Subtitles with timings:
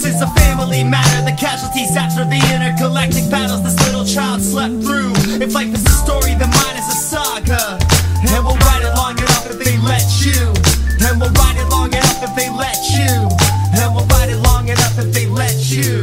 [0.00, 1.30] This is a family matter.
[1.30, 5.12] The casualties after the intergalactic battles this little child slept through.
[5.44, 7.76] If life is a story, then mine is a saga.
[8.24, 10.56] And we'll it long enough if they let you.
[11.04, 11.28] And we'll
[11.60, 13.28] it long enough if they let you.
[13.76, 16.00] And we'll it long enough if they let you.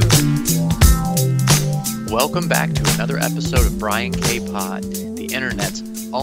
[2.14, 4.40] Welcome back to another episode of Brian K.
[4.40, 4.86] Pod,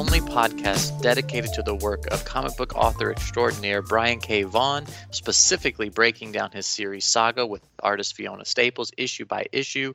[0.04, 4.42] only podcast dedicated to the work of comic book author extraordinaire Brian K.
[4.42, 9.94] Vaughan, specifically breaking down his series Saga with artist Fiona Staples issue by issue.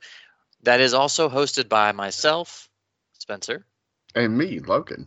[0.64, 2.70] That is also hosted by myself,
[3.20, 3.68] Spencer.
[4.16, 5.06] And me, Logan.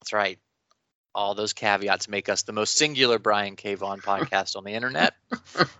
[0.00, 0.40] That's right.
[1.16, 3.74] All those caveats make us the most singular Brian K.
[3.74, 5.14] Vaughan podcast on the internet.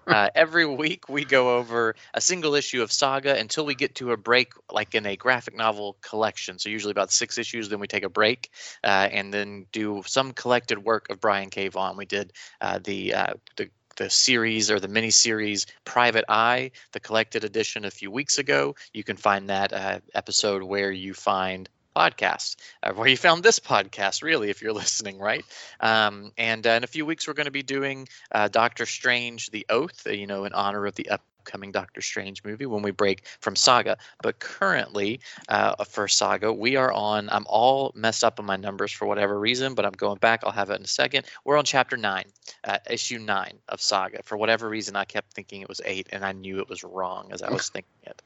[0.07, 4.13] Uh, every week, we go over a single issue of Saga until we get to
[4.13, 6.59] a break, like in a graphic novel collection.
[6.61, 8.51] So, usually about six issues, then we take a break
[8.85, 11.69] uh, and then do some collected work of Brian K.
[11.69, 11.97] Vaughan.
[11.97, 17.01] We did uh, the, uh, the the series or the mini series Private Eye, the
[17.01, 18.75] collected edition a few weeks ago.
[18.93, 23.59] You can find that uh, episode where you find podcasts, uh, where you found this
[23.59, 25.45] podcast, really, if you're listening, right?
[25.81, 29.51] Um, and uh, in a few weeks, we're going to be doing uh, Doctor Strange:
[29.51, 31.09] The Oath, uh, you know, in honor of the
[31.47, 33.97] upcoming Doctor Strange movie when we break from Saga.
[34.23, 37.29] But currently, uh, for Saga, we are on.
[37.31, 40.41] I'm all messed up on my numbers for whatever reason, but I'm going back.
[40.45, 41.27] I'll have it in a second.
[41.45, 42.25] We're on chapter nine,
[42.65, 44.23] uh, issue nine of Saga.
[44.25, 47.29] For whatever reason, I kept thinking it was eight, and I knew it was wrong
[47.31, 48.23] as I was thinking it.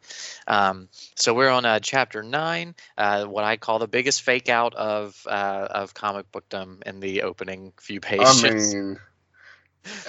[0.46, 4.74] Um, so we're on uh, chapter nine, uh, what I call the biggest fake out
[4.74, 8.44] of uh, of comic bookdom in the opening few pages.
[8.44, 8.98] I mean,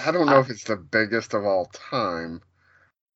[0.05, 2.41] I don't know if it's the biggest of all time,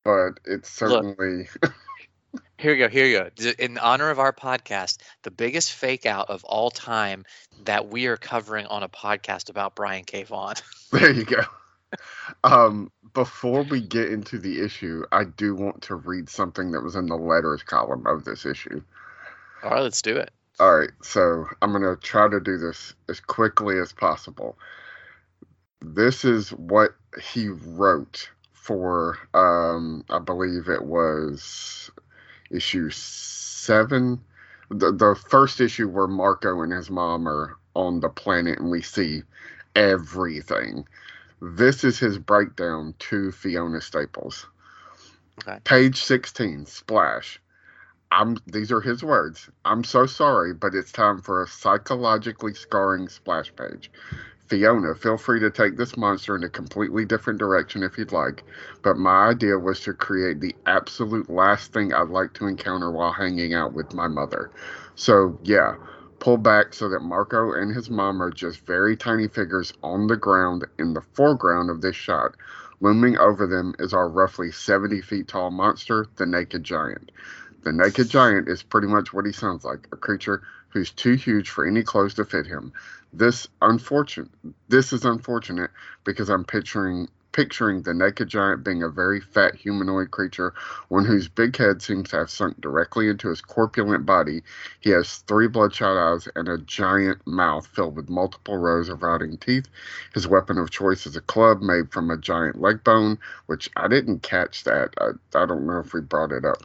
[0.06, 1.48] but it's certainly.
[2.58, 2.88] Here you go.
[2.88, 3.50] Here you go.
[3.58, 7.24] In honor of our podcast, the biggest fake out of all time
[7.64, 10.22] that we are covering on a podcast about Brian K.
[10.22, 10.54] Vaughan.
[10.92, 11.42] there you go.
[12.44, 16.94] Um, before we get into the issue, I do want to read something that was
[16.94, 18.82] in the letters column of this issue.
[19.64, 20.30] All right, let's do it.
[20.60, 24.56] All right, so I'm going to try to do this as quickly as possible.
[25.82, 28.30] This is what he wrote
[28.66, 31.88] for, um, I believe it was
[32.50, 34.20] issue seven,
[34.70, 38.82] the, the first issue where Marco and his mom are on the planet and we
[38.82, 39.22] see
[39.76, 40.84] everything.
[41.40, 44.46] This is his breakdown to Fiona Staples.
[45.46, 45.60] Okay.
[45.62, 47.40] Page 16, splash.
[48.10, 49.48] I'm these are his words.
[49.64, 53.90] I'm so sorry, but it's time for a psychologically scarring splash page.
[54.48, 58.44] Fiona, feel free to take this monster in a completely different direction if you'd like,
[58.82, 63.12] but my idea was to create the absolute last thing I'd like to encounter while
[63.12, 64.50] hanging out with my mother.
[64.94, 65.74] So, yeah,
[66.20, 70.16] pull back so that Marco and his mom are just very tiny figures on the
[70.16, 72.36] ground in the foreground of this shot.
[72.80, 77.10] Looming over them is our roughly 70 feet tall monster, the Naked Giant.
[77.62, 81.50] The Naked Giant is pretty much what he sounds like a creature who's too huge
[81.50, 82.72] for any clothes to fit him.
[83.12, 84.30] This unfortunate
[84.68, 85.70] this is unfortunate
[86.04, 90.54] because I'm picturing picturing the naked giant being a very fat humanoid creature,
[90.88, 94.42] one whose big head seems to have sunk directly into his corpulent body.
[94.80, 99.36] He has three bloodshot eyes and a giant mouth filled with multiple rows of rotting
[99.36, 99.68] teeth.
[100.14, 103.86] His weapon of choice is a club made from a giant leg bone, which I
[103.88, 104.94] didn't catch that.
[104.98, 106.62] I, I don't know if we brought it up.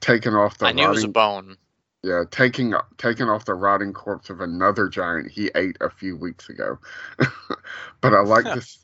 [0.00, 1.58] Taken off the I knew it was a bone.
[2.06, 6.48] Yeah, taking taking off the rotting corpse of another giant he ate a few weeks
[6.48, 6.78] ago.
[8.00, 8.78] but I like this.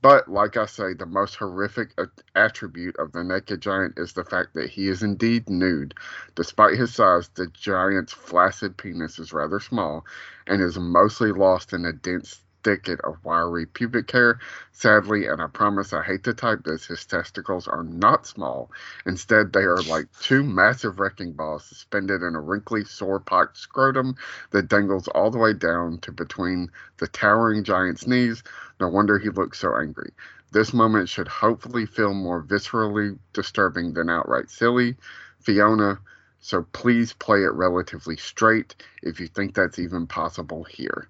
[0.00, 1.90] But like I say, the most horrific
[2.36, 5.92] attribute of the naked giant is the fact that he is indeed nude.
[6.36, 10.06] Despite his size, the giant's flaccid penis is rather small
[10.46, 14.38] and is mostly lost in a dense thicket of wiry pubic hair.
[14.72, 18.70] Sadly, and I promise I hate to type this, his testicles are not small.
[19.06, 24.16] Instead, they are like two massive wrecking balls suspended in a wrinkly, sore pocked scrotum
[24.50, 28.42] that dangles all the way down to between the towering giant's knees.
[28.78, 30.12] No wonder he looks so angry.
[30.52, 34.98] This moment should hopefully feel more viscerally disturbing than outright silly.
[35.40, 36.00] Fiona,
[36.40, 41.08] so please play it relatively straight if you think that's even possible here.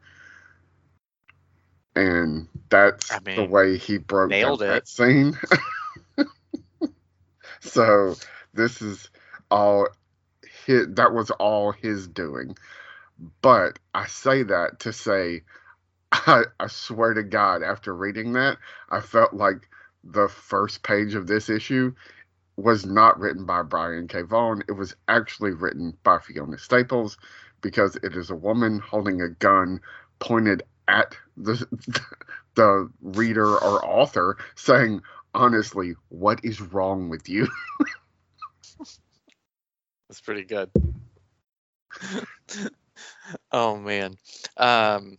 [1.99, 4.67] And that's I the way he broke nailed it.
[4.67, 5.37] that scene.
[7.61, 8.15] so
[8.55, 9.11] this is
[9.51, 9.89] all
[10.65, 12.57] his, that was all his doing.
[13.43, 15.43] But I say that to say,
[16.13, 18.59] I, I swear to God, after reading that,
[18.91, 19.69] I felt like
[20.05, 21.93] the first page of this issue
[22.57, 24.23] was not written by Brian K.
[24.23, 24.63] Vaughan.
[24.69, 27.17] It was actually written by Fiona Staples
[27.61, 29.81] because it is a woman holding a gun
[30.21, 31.67] pointed at the
[32.55, 35.03] the reader or author saying,
[35.35, 37.47] honestly, what is wrong with you?
[40.09, 40.71] That's pretty good.
[43.53, 44.17] oh man.
[44.57, 45.19] Um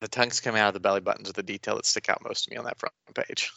[0.00, 2.44] the tongues coming out of the belly buttons are the detail that stick out most
[2.44, 3.52] to me on that front page.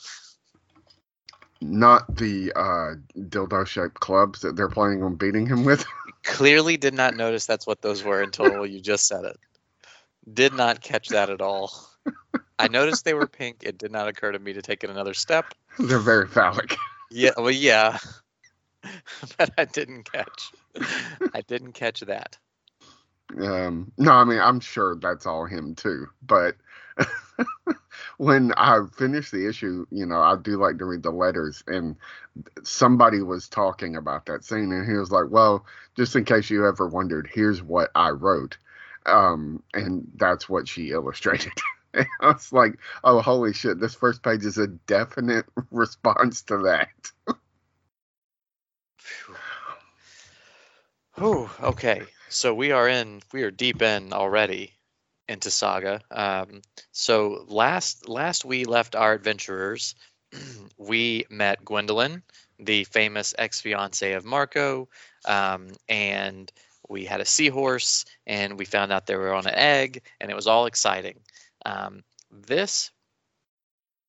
[1.61, 5.85] Not the uh, dildo shaped clubs that they're planning on beating him with.
[6.25, 9.39] Clearly did not notice that's what those were until you just said it.
[10.31, 11.71] Did not catch that at all.
[12.59, 13.63] I noticed they were pink.
[13.63, 15.53] It did not occur to me to take it another step.
[15.79, 16.75] they're very phallic.
[17.11, 17.97] Yeah, well, yeah,
[19.37, 20.51] but I didn't catch.
[21.33, 22.37] I didn't catch that.
[23.39, 26.07] Um, no, I mean, I'm sure that's all him too.
[26.21, 26.55] But
[28.17, 31.95] when I finish the issue, you know, I do like to read the letters, and
[32.63, 35.65] somebody was talking about that scene, and he was like, "Well,
[35.95, 38.57] just in case you ever wondered, here's what I wrote,"
[39.05, 41.53] um, and that's what she illustrated.
[41.93, 43.79] I was like, "Oh, holy shit!
[43.79, 46.89] This first page is a definite response to that."
[51.15, 54.73] Whew, okay, so we are in, we are deep in already
[55.27, 56.01] into Saga.
[56.09, 56.61] Um,
[56.91, 59.93] so last last we left our adventurers,
[60.77, 62.23] we met Gwendolyn,
[62.59, 64.89] the famous ex fiance of Marco,
[65.25, 66.51] um, and
[66.89, 70.35] we had a seahorse, and we found out they were on an egg, and it
[70.35, 71.19] was all exciting.
[71.65, 72.91] Um, this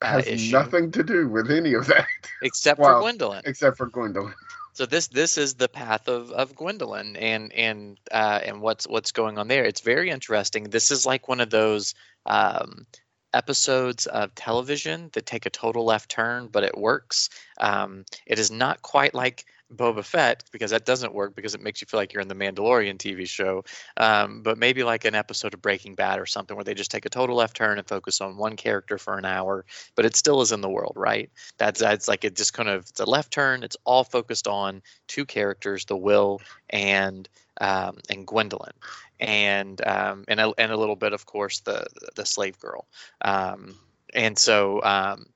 [0.03, 2.07] uh, has issue, nothing to do with any of that,
[2.43, 3.43] except Well, for Gwendolyn.
[3.47, 4.35] except for Gwendolyn.
[4.73, 9.13] So this this is the path of, of Gwendolyn and and uh, and what's what's
[9.13, 9.65] going on there.
[9.65, 10.65] It's very interesting.
[10.65, 11.95] This is like one of those
[12.27, 12.85] um,
[13.33, 17.31] episodes of television that take a total left turn, but it works.
[17.59, 19.45] Um, it is not quite like
[19.77, 22.35] Boba Fett because that doesn't work because it makes you feel like you're in the
[22.35, 23.65] Mandalorian TV show.
[23.97, 27.07] Um, but maybe like an episode of Breaking Bad or something where they just take
[27.07, 30.41] a total left turn and focus on one character for an hour, but it still
[30.41, 31.31] is in the world, right?
[31.59, 33.63] That's that's like it just kind of it's a left turn.
[33.63, 36.41] It's all focused on two characters, the Will
[36.71, 37.29] and
[37.61, 38.73] um, and Gwendolyn,
[39.21, 42.87] and um, and a, and a little bit, of course, the the slave girl.
[43.23, 43.77] Um,
[44.13, 45.27] and so um,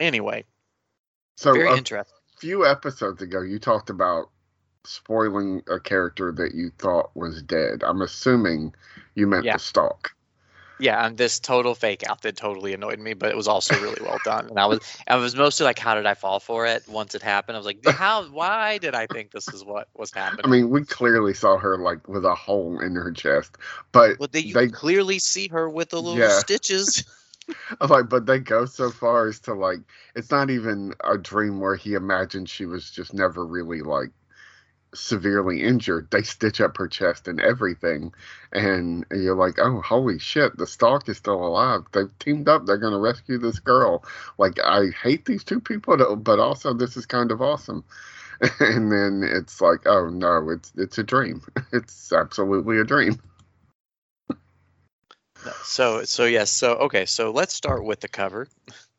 [0.00, 0.44] anyway,
[1.36, 2.15] So very a interesting.
[2.36, 4.30] Few episodes ago, you talked about
[4.84, 7.82] spoiling a character that you thought was dead.
[7.82, 8.74] I'm assuming
[9.14, 9.54] you meant Yeah.
[9.54, 10.12] the stalk.
[10.78, 13.96] Yeah, and this total fake out that totally annoyed me, but it was also really
[14.02, 14.46] well done.
[14.50, 17.22] And I was I was mostly like, how did I fall for it once it
[17.22, 17.56] happened?
[17.56, 20.44] I was like, how why did I think this is what was happening?
[20.44, 23.56] I mean, we clearly saw her like with a hole in her chest,
[23.92, 26.38] but well, they, you they- clearly see her with the little Yeah.
[26.40, 27.04] stitches.
[27.80, 29.80] I'm like, but they go so far as to like,
[30.14, 34.10] it's not even a dream where he imagined she was just never really like
[34.94, 36.08] severely injured.
[36.10, 38.12] They stitch up her chest and everything,
[38.52, 41.82] and you're like, oh, holy shit, the stalk is still alive.
[41.92, 42.66] They've teamed up.
[42.66, 44.04] They're gonna rescue this girl.
[44.38, 47.84] Like, I hate these two people, though, but also this is kind of awesome.
[48.60, 51.40] And then it's like, oh no, it's it's a dream.
[51.72, 53.18] It's absolutely a dream.
[55.64, 58.48] So so yes, so okay, so let's start with the cover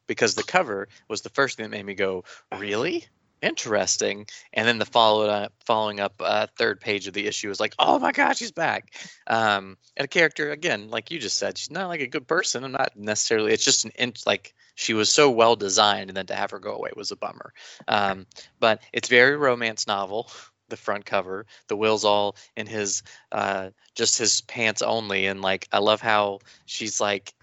[0.07, 2.23] because the cover was the first thing that made me go,
[2.57, 3.05] really?
[3.41, 4.25] Interesting.
[4.53, 7.75] And then the follow up following up uh, third page of the issue was like,
[7.77, 8.95] oh my gosh, she's back.
[9.27, 12.63] Um, and a character again, like you just said, she's not like a good person.
[12.63, 13.53] I'm not necessarily.
[13.53, 16.59] It's just an int like she was so well designed, and then to have her
[16.59, 17.53] go away was a bummer.
[17.87, 18.25] Um,
[18.59, 20.31] but it's very romance novel.
[20.69, 25.67] The front cover, the Will's all in his uh, just his pants only, and like
[25.71, 27.33] I love how she's like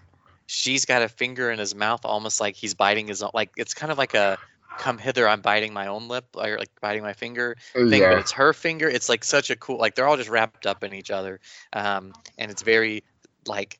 [0.47, 3.31] she's got a finger in his mouth, almost like he's biting his own.
[3.33, 4.37] Like it's kind of like a
[4.77, 8.19] come hither, I'm biting my own lip, or like biting my finger thing, but Yeah,
[8.19, 8.89] it's her finger.
[8.89, 11.39] It's like such a cool, like they're all just wrapped up in each other,
[11.73, 13.03] um, and it's very
[13.47, 13.79] like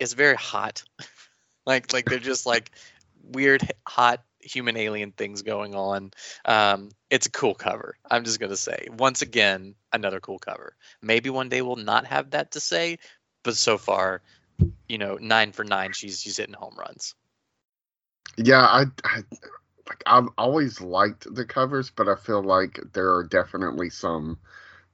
[0.00, 0.84] it's very hot,
[1.66, 2.72] like like they're just like
[3.22, 6.10] weird hot human alien things going on.
[6.44, 7.96] Um, it's a cool cover.
[8.10, 10.74] I'm just gonna say once again another cool cover.
[11.02, 12.98] Maybe one day we'll not have that to say,
[13.44, 14.22] but so far,
[14.88, 17.14] you know, nine for nine, she's she's hitting home runs.
[18.36, 18.60] yeah.
[18.66, 19.16] I, I
[19.88, 24.38] like I've always liked the covers, but I feel like there are definitely some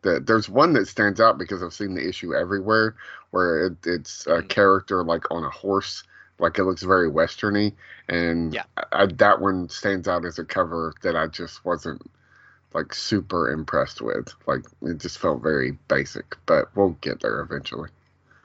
[0.02, 2.94] that there's one that stands out because I've seen the issue everywhere
[3.30, 4.44] where it, it's a Mhm.
[4.44, 6.04] character like on a horse,
[6.44, 7.72] like it looks very westerny,
[8.08, 8.64] and Yeah.
[8.92, 12.02] I, that one stands out as a cover that I just wasn't
[12.74, 14.28] like super impressed with.
[14.46, 17.88] Like it just felt very basic, but we'll get there eventually.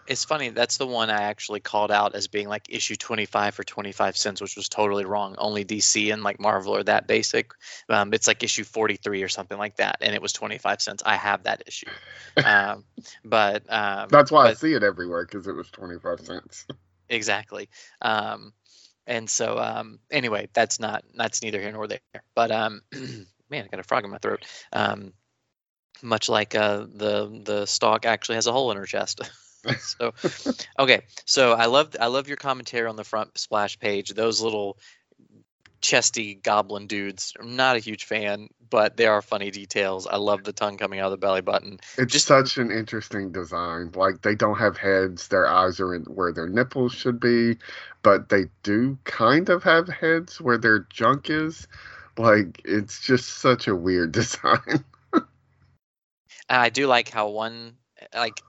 [0.08, 0.50] It's funny.
[0.50, 4.41] That's the one I actually called out as being like issue 25 for 25 cents,
[4.41, 5.36] which was totally wrong.
[5.38, 7.51] Only DC and like Marvel are that basic.
[7.89, 11.03] Um, it's like issue 43 or something like that, and it was 25 cents.
[11.06, 11.91] I have that issue,
[12.44, 12.86] um,
[13.25, 16.65] but um, That's why I see it everywhere because it was twenty five cents.
[17.09, 17.69] exactly.
[18.01, 18.53] Um,
[19.07, 21.99] and so um, anyway, that's not that's neither here nor there.
[22.35, 22.81] But um,
[23.49, 24.45] man, I got a frog in my throat.
[24.71, 25.13] Um,
[26.01, 29.21] much like uh, the the stalk actually has a hole in her chest.
[29.79, 30.13] so
[30.79, 34.09] okay, so I love I love your commentary on the front splash page.
[34.09, 34.77] Those little
[35.81, 37.33] chesty goblin dudes.
[37.39, 40.07] I'm not a huge fan, but they are funny details.
[40.07, 41.79] I love the tongue coming out of the belly button.
[41.98, 43.91] It's Just- such an interesting design.
[43.95, 47.57] Like they don't have heads; their eyes are in where their nipples should be,
[48.03, 51.67] but they do kind of have heads where their junk is.
[52.17, 54.83] Like it's just such a weird design.
[56.50, 57.75] I do like how one
[58.13, 58.41] like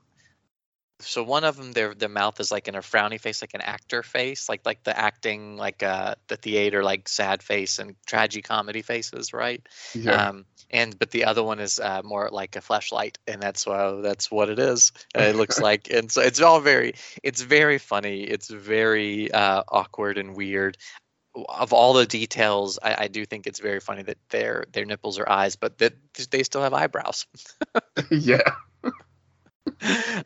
[1.01, 3.61] so one of them their their mouth is like in a frowny face like an
[3.61, 8.43] actor face like like the acting like uh the theater like sad face and tragedy
[8.43, 9.67] comedy faces right?
[9.95, 13.67] Yeah, um and but the other one is uh, more like a flashlight and that's
[13.67, 14.93] why that's what it is.
[15.19, 19.63] Uh, it looks like and so it's all very it's very funny it's very uh
[19.69, 20.77] awkward and weird.
[21.49, 25.19] Of all the details I, I do think it's very funny that their their nipples
[25.19, 25.95] are eyes but that
[26.31, 27.27] they still have eyebrows.
[28.11, 28.55] Yeah.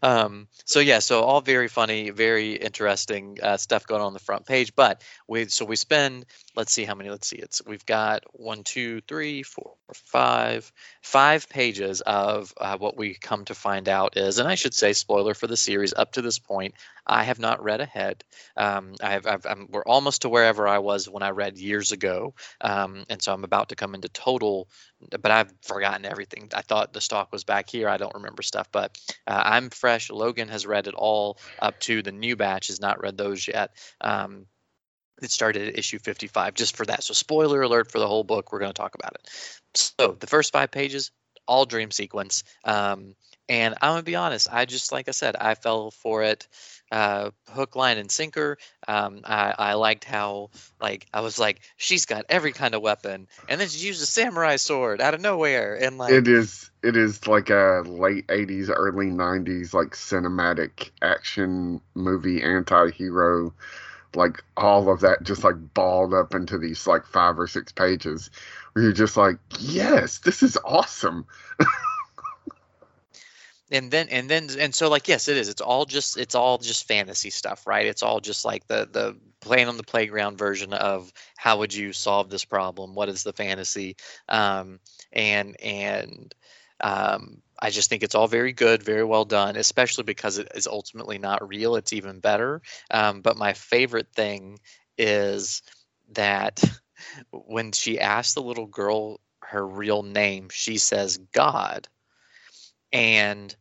[0.02, 4.18] um, so yeah, so all very funny, very interesting uh, stuff going on, on the
[4.18, 4.74] front page.
[4.74, 7.10] But we so we spend let's see how many.
[7.10, 10.70] Let's see, it's we've got one, two, three, four, five,
[11.02, 14.92] five pages of uh, what we come to find out is, and I should say,
[14.92, 16.74] spoiler for the series up to this point.
[17.06, 18.24] I have not read ahead.
[18.56, 22.34] Um, I've, I've I'm, we're almost to wherever I was when I read years ago,
[22.60, 24.68] um, and so I'm about to come into total
[25.20, 26.48] but I've forgotten everything.
[26.54, 27.88] I thought the stalk was back here.
[27.88, 28.96] I don't remember stuff, but
[29.26, 30.10] uh, I'm fresh.
[30.10, 32.68] Logan has read it all up to the new batch.
[32.68, 33.76] Has not read those yet.
[34.00, 34.46] Um,
[35.22, 37.04] it started at issue 55 just for that.
[37.04, 38.52] So spoiler alert for the whole book.
[38.52, 39.30] We're going to talk about it.
[39.74, 41.10] So the first five pages,
[41.46, 42.44] all dream sequence.
[42.64, 43.14] Um,
[43.48, 44.48] and I'm gonna be honest.
[44.50, 46.48] I just like I said, I fell for it,
[46.90, 48.56] uh, hook, line, and sinker.
[48.88, 53.28] Um, I, I liked how like I was like, she's got every kind of weapon,
[53.48, 56.70] and then she used a samurai sword out of nowhere, and like It is.
[56.82, 63.52] It is like a late '80s, early '90s, like cinematic action movie anti-hero.
[64.14, 68.30] Like all of that, just like balled up into these like five or six pages,
[68.72, 71.26] where you're just like, "Yes, this is awesome."
[73.70, 75.48] and then and then and so like yes it is.
[75.48, 77.86] It's all just it's all just fantasy stuff right?
[77.86, 81.92] It's all just like the the playing on the playground version of how would you
[81.92, 82.94] solve this problem?
[82.94, 83.96] What is the fantasy?
[84.28, 84.80] Um
[85.12, 86.34] and and
[86.80, 90.66] um I just think it's all very good, very well done, especially because it is
[90.66, 91.76] ultimately not real.
[91.76, 92.62] It's even better.
[92.90, 94.58] Um, but my favorite thing
[94.98, 95.62] is
[96.12, 96.62] that
[97.30, 101.88] when she asks the little girl her real name, she says God.
[102.92, 103.54] And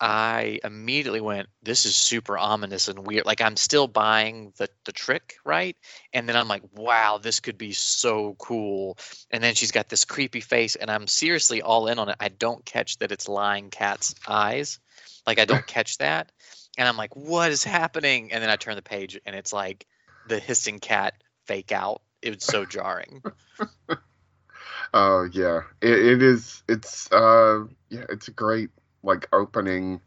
[0.00, 3.26] I immediately went, this is super ominous and weird.
[3.26, 5.76] Like I'm still buying the the trick, right?
[6.12, 8.96] And then I'm like, wow, this could be so cool.
[9.30, 12.16] And then she's got this creepy face, and I'm seriously all in on it.
[12.20, 14.78] I don't catch that it's lying cat's eyes.
[15.26, 16.30] Like I don't catch that.
[16.76, 18.32] And I'm like, what is happening?
[18.32, 19.86] And then I turn the page and it's like
[20.28, 21.14] the hissing cat
[21.46, 22.02] fake out.
[22.22, 23.22] It was so jarring.
[24.94, 26.62] Oh yeah, it, it is.
[26.68, 28.70] It's uh, yeah, it's a great
[29.02, 30.00] like opening,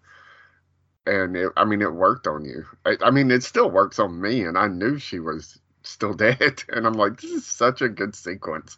[1.06, 2.66] and it, I mean, it worked on you.
[2.86, 6.64] I, I mean, it still works on me, and I knew she was still dead,
[6.70, 8.78] and I'm like, this is such a good sequence.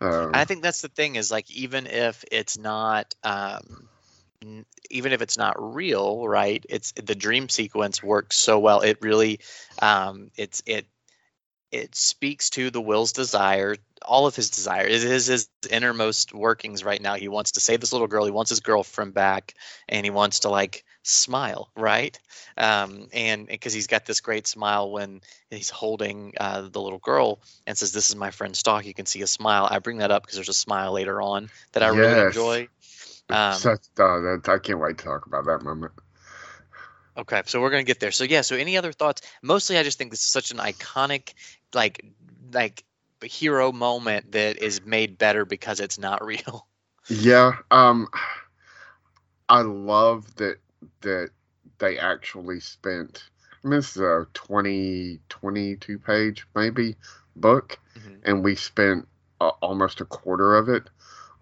[0.00, 3.88] Um, I think that's the thing is like even if it's not um
[4.90, 6.64] even if it's not real, right?
[6.68, 8.80] It's the dream sequence works so well.
[8.80, 9.40] It really
[9.80, 10.86] um it's it
[11.72, 14.86] it speaks to the will's desire, all of his desire.
[14.86, 17.14] It is his innermost workings right now.
[17.14, 18.24] He wants to save this little girl.
[18.24, 19.54] He wants his girlfriend back,
[19.88, 22.18] and he wants to like smile, right?
[22.56, 25.20] Um, and because he's got this great smile when
[25.50, 29.06] he's holding uh, the little girl and says, "This is my friend Stalk You can
[29.06, 29.68] see a smile.
[29.70, 32.20] I bring that up because there's a smile later on that I really Yes.
[32.20, 32.68] enjoy.
[33.30, 35.92] Um, such, uh, that, I can't wait to talk about that moment.
[37.18, 38.10] Okay, so we're gonna get there.
[38.12, 39.22] So yeah, so any other thoughts?
[39.42, 41.32] Mostly, I just think this is such an iconic,
[41.74, 42.04] like,
[42.52, 42.84] like
[43.24, 46.66] hero moment that is made better because it's not real.
[47.08, 48.08] Yeah, um,
[49.48, 50.58] I love that
[51.02, 51.30] that
[51.78, 53.28] they actually spent.
[53.64, 56.96] I mean, this is a 20, 22 page maybe
[57.36, 58.22] book, Mhm.
[58.22, 59.08] and we spent
[59.40, 60.88] uh, almost a quarter of it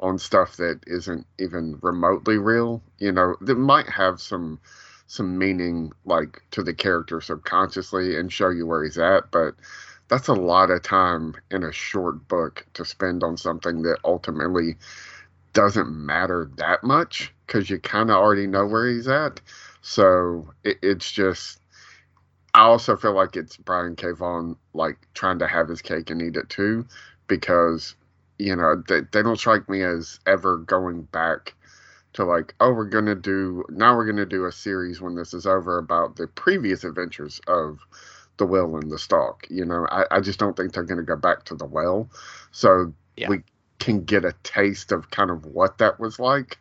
[0.01, 2.83] on stuff that isn't even remotely real.
[2.99, 4.61] You know, that might have some
[5.07, 9.55] some meaning like to the character subconsciously and show you where he's at, but
[10.09, 14.77] that's a lot of time in a short book to spend on something that ultimately
[15.53, 19.41] doesn't matter that much because you kind of already know where he's at.
[19.83, 21.61] So it, it's just
[22.55, 24.13] I also feel like it's Brian K.
[24.13, 26.87] Vaughan like trying to have his cake and eat it too,
[27.27, 27.97] because
[28.39, 31.55] you know they, they don't strike me as ever going back
[32.15, 35.47] to like oh we're gonna do now we're gonna do a series when this is
[35.47, 37.79] over about the previous adventures of
[38.39, 39.47] the will and the stalk.
[39.51, 42.09] You know, I, I just don't think they're gonna go back to the well.
[42.53, 43.29] So Yeah.
[43.29, 43.43] we
[43.79, 46.59] can get a taste of kind of what that was like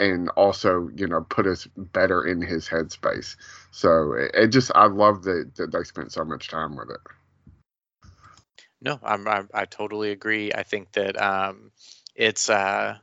[0.00, 3.36] and also you know put us better in his headspace
[3.70, 7.00] so it, it just i love that, that they spent so much time with it
[8.80, 10.52] No, I'm, I'm I totally agree.
[10.52, 11.72] I think that um,
[12.14, 12.98] it's uh,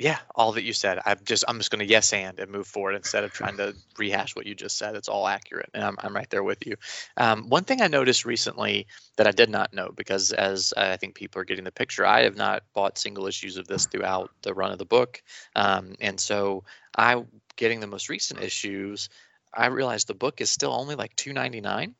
[0.00, 0.98] yeah, all that you said.
[1.04, 3.76] I'm just I'm just going to yes and and move forward instead of trying to
[3.98, 4.94] rehash what you just said.
[4.94, 6.76] It's all accurate, and I'm I'm right there with you.
[7.18, 11.16] Um, one thing I noticed recently that I did not know because as I think
[11.16, 14.54] people are getting the picture, I have not bought single issues of this throughout the
[14.54, 15.22] run of the book,
[15.54, 16.64] um, and so
[16.96, 17.22] I
[17.56, 19.10] getting the most recent issues.
[19.52, 21.94] I realized the book is still only like two ninety nine,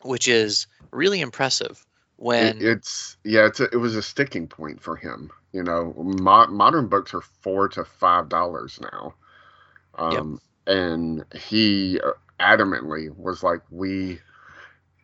[0.00, 1.84] which is really impressive.
[2.16, 5.94] When It- it's yeah it's a, it was a sticking point for him you know
[5.96, 9.14] mo- modern books are four to five dollars now
[9.98, 14.20] um and he uh, adamantly was like we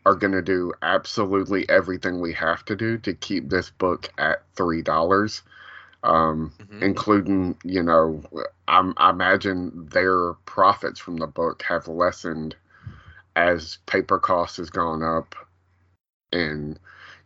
[0.05, 4.43] are going to do absolutely everything we have to do to keep this book at
[4.55, 5.43] three dollars
[6.03, 6.81] um Mhm.
[6.81, 8.23] including you know
[8.69, 12.57] I'm, i imagine their profits from the book have lessened
[13.37, 15.35] as paper cost has gone up
[16.33, 16.79] and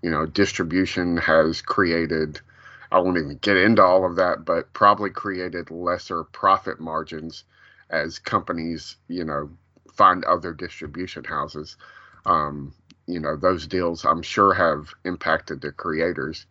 [0.03, 2.41] you know distribution has created
[2.93, 7.45] i won't even get into all of that but probably created lesser profit margins
[7.91, 9.51] as companies you know
[9.93, 11.77] find other distribution houses.
[12.25, 12.73] Um,
[13.07, 16.47] you know those deals i'm sure have impacted the creators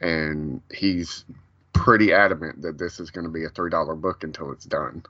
[0.00, 1.24] and he's
[1.72, 5.04] pretty adamant that this is going to be a three dollar book until it's done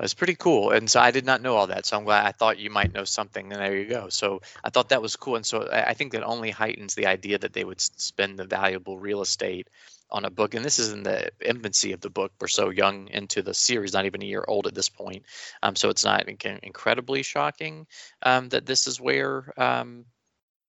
[0.00, 0.70] It's pretty cool.
[0.70, 1.84] And so I did not know all that.
[1.84, 3.52] So I'm glad I thought you might know something.
[3.52, 4.08] And there you go.
[4.08, 5.36] So I thought that was cool.
[5.36, 8.98] And so I think that only heightens the idea that they would spend the valuable
[8.98, 9.68] real estate
[10.10, 10.54] on a book.
[10.54, 12.32] And this is in the infancy of the book.
[12.40, 15.24] We're so young into the series, not even a year old at this point.
[15.62, 17.86] Um, so it's not incredibly shocking
[18.22, 20.06] um, that this is where um,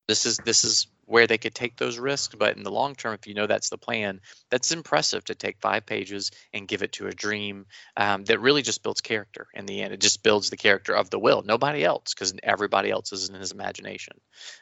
[0.08, 2.36] this is this is where they could take those risks.
[2.36, 5.60] But in the long term, if you know that's the plan, that's impressive to take
[5.60, 7.66] five pages and give it to a dream
[7.98, 9.94] um, that really just builds character in the end.
[9.94, 13.36] It just builds the character of the will, nobody else, because everybody else is in
[13.36, 14.20] his imagination.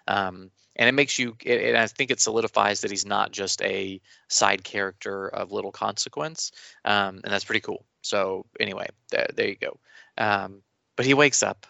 [0.08, 3.62] Um, and it makes you, it, and I think it solidifies that he's not just
[3.62, 4.00] a
[4.30, 6.52] side character of little consequence.
[6.86, 7.86] Um, and that's pretty cool.
[8.02, 9.80] So, anyway, there, there you go.
[10.18, 10.62] Um,
[10.96, 11.68] but he wakes up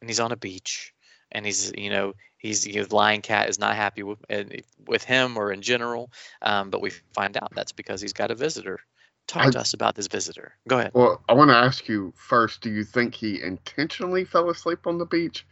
[0.00, 0.92] and he's on a beach
[1.32, 4.18] and he's, you know, he's, you know, the lying cat is not happy with,
[4.86, 6.10] with him or in general.
[6.42, 8.80] Um, but we find out that's because he's got a visitor.
[9.26, 10.54] Talk I- to us about this visitor.
[10.68, 10.90] Go ahead.
[10.94, 14.98] Well, I want to ask you first do you think he intentionally fell asleep on
[14.98, 15.46] the beach?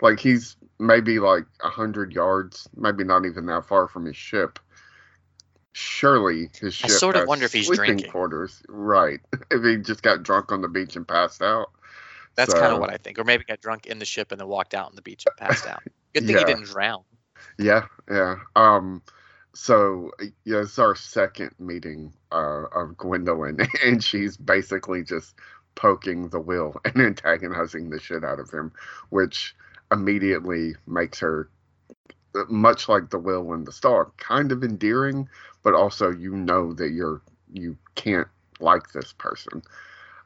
[0.00, 4.58] Like he's maybe like a hundred yards, maybe not even that far from his ship.
[5.72, 8.10] Surely his ship I sort of wonder if he's drinking.
[8.10, 9.20] quarters, right?
[9.50, 11.70] if he just got drunk on the beach and passed out.
[12.36, 13.18] That's kind of what I think.
[13.18, 15.36] Or maybe got drunk in the ship and then walked out on the beach and
[15.36, 15.82] passed out.
[16.14, 16.38] Good thing Yeah.
[16.40, 17.02] he didn't drown.
[17.58, 18.36] Yeah, yeah.
[18.56, 19.02] Um,
[19.54, 20.10] so
[20.44, 25.34] yeah, it's our second meeting uh, of Gwendolyn, and she's basically just
[25.74, 28.72] poking the will and antagonizing the shit out of him,
[29.10, 29.54] which
[29.92, 31.48] immediately makes her
[32.34, 35.28] uh, much like the will and the stalk, kind of endearing,
[35.62, 38.28] but also you know that you're you can't
[38.60, 39.62] like this person.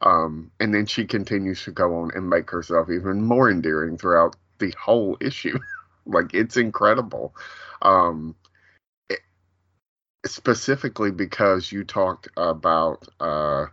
[0.02, 4.36] Um, and then she continues to go on and make herself even more endearing throughout
[4.58, 5.58] the whole issue.
[6.06, 7.34] like it's incredible.
[7.82, 8.36] Um,
[9.08, 9.20] it-
[10.26, 13.66] specifically because you talked about uh,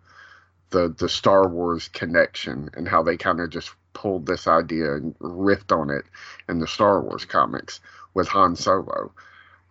[0.71, 5.17] the the Star Wars connection and how they kind of just pulled this idea and
[5.19, 6.05] riffed on it
[6.49, 7.79] in the Star Wars comics
[8.13, 9.13] with Han Solo.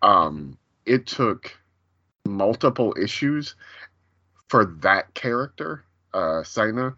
[0.02, 1.56] Um, it took
[2.26, 3.54] multiple issues
[4.48, 5.84] for that character,
[6.14, 6.94] uh, Sana,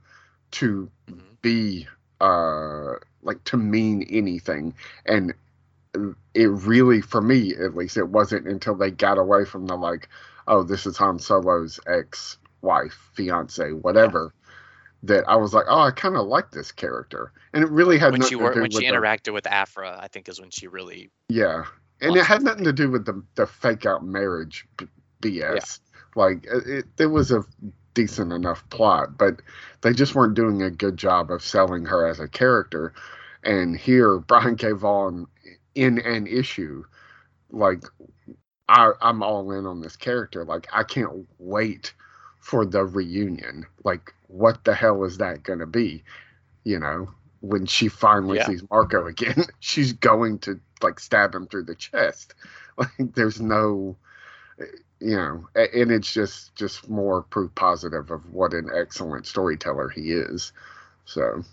[0.52, 1.20] to Mhm.
[1.42, 1.88] be
[2.20, 4.74] uh, like to mean anything,
[5.04, 5.34] and
[6.34, 10.08] it really, for me at least, it wasn't until they got away from the like,
[10.46, 14.32] oh, this is Han Solo's ex-wife, fiance, whatever,
[15.02, 18.12] that I was like, oh, I kind of like this character, and it really had
[18.12, 20.40] When nothing she to do when with she the- interacted with Aphra, I think is
[20.40, 21.64] when she really yeah,
[22.00, 24.86] and it had nothing to do with the the fake out marriage b-
[25.22, 25.80] BS.
[26.14, 27.44] Like it, it, it was a
[27.96, 29.42] decent enough plot, but
[29.82, 32.94] they just weren't doing a good job of selling her as a character.
[33.44, 34.72] And here, Brian K.
[34.72, 35.26] Vaughan
[35.76, 36.84] in an issue,
[37.50, 37.84] like
[38.68, 40.44] I, I'm all in on this character.
[40.44, 41.94] Like I can't wait
[42.40, 43.66] for the reunion.
[43.84, 46.04] Like what the hell is that going to be?
[46.64, 48.46] You know, when she finally Yeah.
[48.46, 52.34] sees Marco again, she's going to like stab him through the chest.
[52.78, 53.96] Like there's no
[55.00, 60.12] you know, and it's just just more proof positive of what an excellent storyteller he
[60.12, 60.52] is.
[61.04, 61.44] So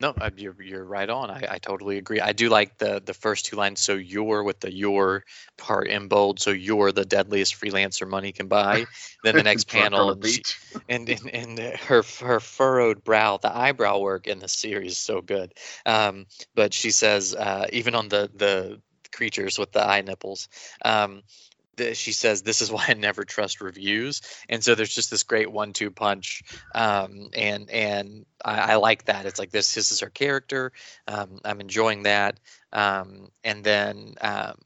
[0.00, 1.30] No, uh, you're you're right on.
[1.30, 2.20] I, I totally agree.
[2.20, 3.80] I do like the the first two lines.
[3.80, 5.24] So you're with the your
[5.56, 6.40] part in bold.
[6.40, 8.86] So you're the deadliest freelancer money can buy.
[9.22, 10.42] Then the next panel, and, she,
[10.88, 15.20] and and and her her furrowed brow, the eyebrow work in the series is so
[15.20, 15.54] good.
[15.86, 20.48] Um, but she says uh, even on the the creatures with the eye nipples.
[20.84, 21.22] Um,
[21.76, 25.22] the, she says this is why I never trust reviews, and so there's just this
[25.22, 26.42] great one-two punch,
[26.74, 29.26] um, and and I, I like that.
[29.26, 30.72] It's like this this is her character.
[31.08, 32.38] Um, I'm enjoying that,
[32.72, 34.56] um, and then um,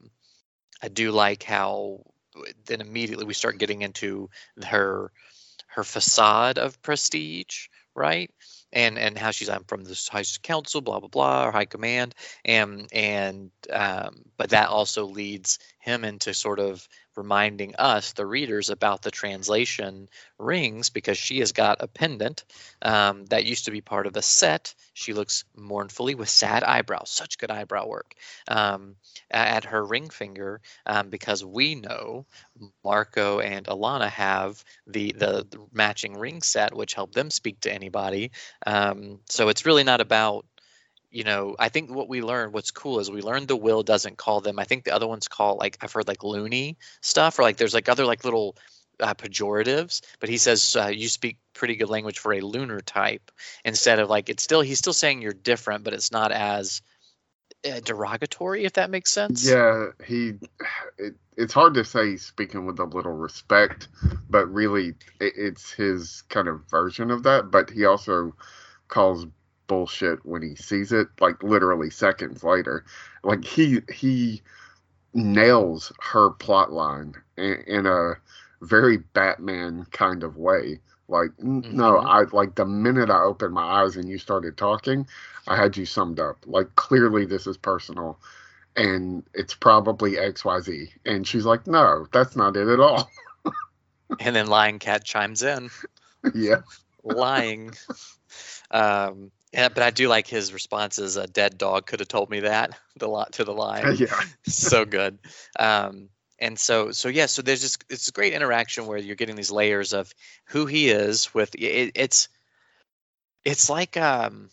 [0.81, 2.03] I do like how
[2.65, 4.29] then immediately we start getting into
[4.63, 5.11] her
[5.67, 8.31] her facade of prestige, right?
[8.73, 12.13] And and how she's I'm from this high council, blah blah blah, or high command,
[12.45, 18.69] and and um, but that also leads him into sort of reminding us, the readers,
[18.69, 22.43] about the translation rings because she has got a pendant
[22.81, 24.73] um, that used to be part of a set.
[24.93, 28.15] She looks mournfully with sad eyebrows, such good eyebrow work,
[28.47, 28.95] um,
[29.31, 32.25] at her ring finger um, because we know
[32.83, 37.73] Marco and Alana have the, the the matching ring set, which helped them speak to
[37.73, 38.31] anybody.
[38.65, 40.45] Um, so it's really not about
[41.11, 44.17] you know, I think what we learned, what's cool is we learned the will doesn't
[44.17, 44.59] call them.
[44.59, 47.73] I think the other ones call like I've heard like loony stuff or like there's
[47.73, 48.55] like other like little
[48.99, 53.31] uh, pejoratives, but he says uh, you speak pretty good language for a lunar type
[53.65, 56.81] instead of like it's still he's still saying you're different, but it's not as
[57.69, 59.47] uh, derogatory if that makes sense.
[59.49, 60.33] Yeah, he.
[60.97, 63.87] It, it's hard to say he's speaking with a little respect,
[64.29, 64.89] but really,
[65.21, 67.49] it, it's his kind of version of that.
[67.49, 68.35] But he also
[68.89, 69.25] calls
[69.69, 72.83] bullshit when he sees it, like literally seconds later.
[73.23, 74.41] Like he he
[75.13, 78.15] nails her plot line in, in a
[78.61, 80.81] very Batman kind of way.
[81.07, 81.99] Like n- no.
[81.99, 85.07] I like the minute I opened my eyes and you started talking,
[85.47, 86.37] I had you summed up.
[86.45, 88.19] Like clearly this is personal
[88.75, 90.89] and it's probably XYZ.
[91.05, 93.09] And she's like, No, that's not it at all.
[94.19, 95.69] And then Lying Cat chimes in.
[96.33, 96.61] yeah.
[97.03, 97.71] lying.
[98.71, 101.17] Um, yeah, but I do like his responses.
[101.17, 102.77] A dead dog could have told me that.
[102.99, 103.95] The lot to the line.
[103.97, 104.19] Yeah.
[104.45, 105.19] so good.
[105.57, 107.27] Um, and so, so yeah.
[107.27, 110.13] So there's just it's a great interaction where you're getting these layers of
[110.47, 111.33] who he is.
[111.33, 112.27] With it, it's
[113.45, 114.49] it's like um,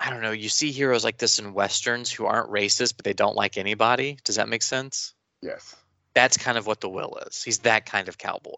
[0.00, 0.32] I don't know.
[0.32, 4.18] You see heroes like this in westerns who aren't racist, but they don't like anybody.
[4.24, 5.14] Does that make sense?
[5.40, 5.76] Yes.
[6.14, 7.44] that's kind of what the will is.
[7.44, 8.50] He's that kind of cowboy.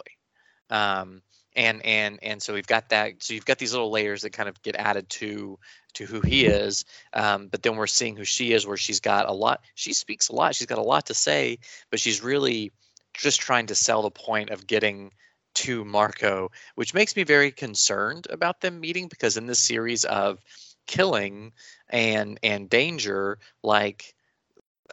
[0.70, 1.20] Um,
[1.58, 3.20] and and and so we've got that.
[3.20, 5.58] So you've got these little layers that kind of get added to
[5.94, 6.84] to who he is.
[7.12, 9.62] Um, but then we're seeing who she is, where she's got a lot.
[9.74, 10.54] She speaks a lot.
[10.54, 11.58] She's got a lot to say,
[11.90, 12.70] but she's really
[13.12, 15.10] just trying to sell the point of getting
[15.54, 20.38] to Marco, which makes me very concerned about them meeting because in this series of
[20.86, 21.52] killing
[21.90, 24.14] and and danger, like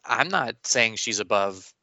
[0.04, 1.74] I'm not saying she's above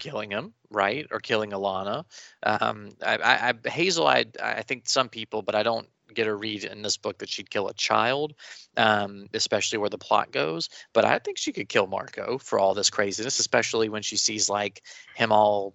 [0.00, 2.04] killing him, right, or killing Alana.
[2.42, 6.34] Um, I, I, I Hazel, I, I think some people, but I don't get a
[6.34, 8.34] read in this book that she'd kill a child,
[8.76, 10.68] um, especially where the plot goes.
[10.92, 14.48] But I think she could kill Marco for all this craziness, especially when she sees
[14.48, 14.82] like
[15.14, 15.74] him all,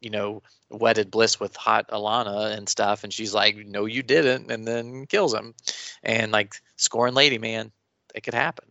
[0.00, 4.50] you know, wedded bliss with hot Alana and stuff, and she's like, "No, you didn't,"
[4.50, 5.54] and then kills him,
[6.02, 7.72] and like scoring lady man,
[8.14, 8.66] it could happen.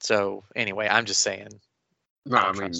[0.00, 1.48] So anyway, I'm just saying,
[2.26, 2.72] No, I I mean,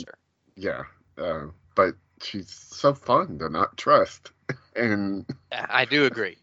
[0.57, 0.85] yeah.
[1.19, 4.33] Uh, but she's so fun to not trust.
[4.77, 6.39] And I do agree.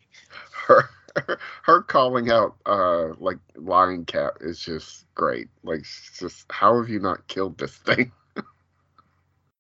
[0.68, 0.90] her
[1.64, 5.84] her calling out uh like lying cat is just great like
[6.20, 8.12] just how have you not killed this thing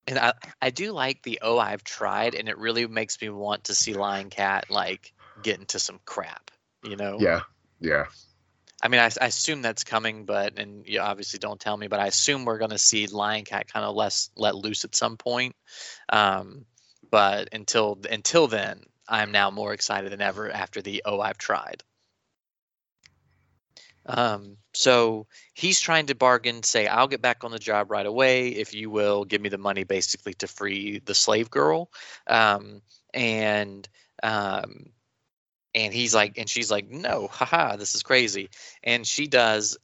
[0.08, 3.66] And I, I do like the oh I've tried and it really makes me want
[3.66, 6.52] to see Lying Cat like get into some crap,
[6.84, 7.18] you know?
[7.20, 7.42] yeah
[7.80, 8.06] yeah
[8.86, 12.00] I mean I, I assume that's coming, but and you obviously don't tell me, but
[12.00, 15.56] I assume we're gonna see Lying Cat kind of less let loose at some point.
[16.10, 16.66] Um,
[17.10, 21.82] but until until then, I'm now more excited than ever after the oh I've tried.
[24.06, 28.50] Um, so he's trying to bargain, say, I'll get back on the job right away
[28.50, 31.90] if you will give me the money basically to free the slave girl.
[32.28, 32.84] Um,
[33.16, 33.90] and
[34.22, 34.92] um,
[35.76, 38.50] and he's like, and she's like, no, haha, this is crazy.
[38.84, 39.78] And she does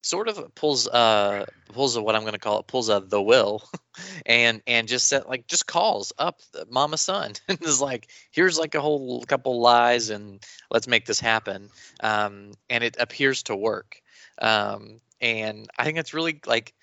[0.00, 3.22] sort of pulls uh pulls a, what I'm going to call it pulls a the
[3.22, 3.62] will,
[4.26, 8.74] and and just set, like just calls up Mama Sun and is like here's like
[8.74, 11.70] a whole couple lies and let's make this happen.
[12.00, 14.02] Um, and it appears to work.
[14.40, 16.74] Um, and I think it's really like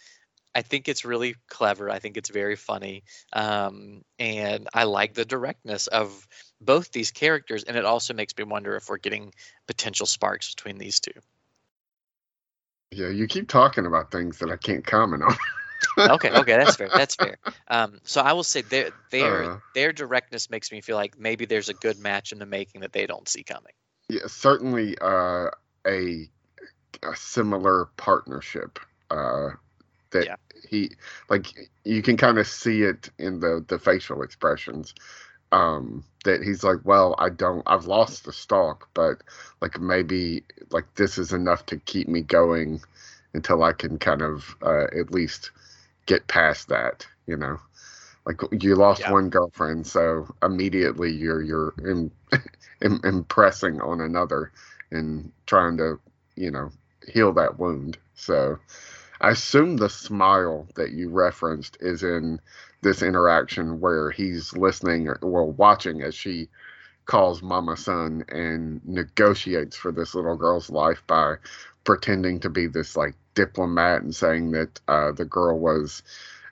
[0.55, 1.89] I think it's really clever.
[1.89, 3.03] I think it's very funny.
[3.33, 6.27] Um, and I like the directness of
[6.61, 7.63] both these characters.
[7.63, 9.33] And it also makes me wonder if we're getting
[9.67, 11.11] potential sparks between these two.
[12.91, 15.35] Yeah, you keep talking about things that I can't comment on.
[16.11, 16.89] okay, okay, that's fair.
[16.89, 17.37] That's fair.
[17.67, 19.59] Um, so I will say their their Uh.
[19.73, 22.93] their directness makes me feel like maybe there's a good match in the making that
[22.93, 23.73] they don't see coming.
[24.07, 25.47] Yeah, certainly uh,
[25.85, 26.29] a,
[27.03, 28.79] a similar partnership.
[29.09, 29.49] Uh,
[30.11, 30.35] that Yeah.
[30.69, 30.91] He
[31.29, 31.47] like
[31.83, 34.93] you can kind of see it in the the facial expressions.
[35.51, 39.23] Um, that he's like, well, I don't, I've lost the stalk, but
[39.61, 42.81] like maybe like this is enough to keep me going
[43.33, 45.51] until I can kind of uh, at least
[46.07, 47.59] get past that, you know.
[48.25, 49.07] Like you lost Yeah.
[49.07, 52.11] one girlfriend, so immediately you're you're in,
[52.81, 54.51] im impressing on another
[54.91, 55.99] and trying to,
[56.35, 56.71] you know,
[57.07, 57.97] heal that wound.
[58.15, 58.57] So
[59.21, 62.39] I assume the smile that you referenced is in
[62.81, 66.49] this interaction where he's listening or watching as she
[67.05, 71.35] calls Mama Sun and negotiates for this little girl's life by
[71.83, 76.03] pretending to be this like diplomat and saying that uh, the girl was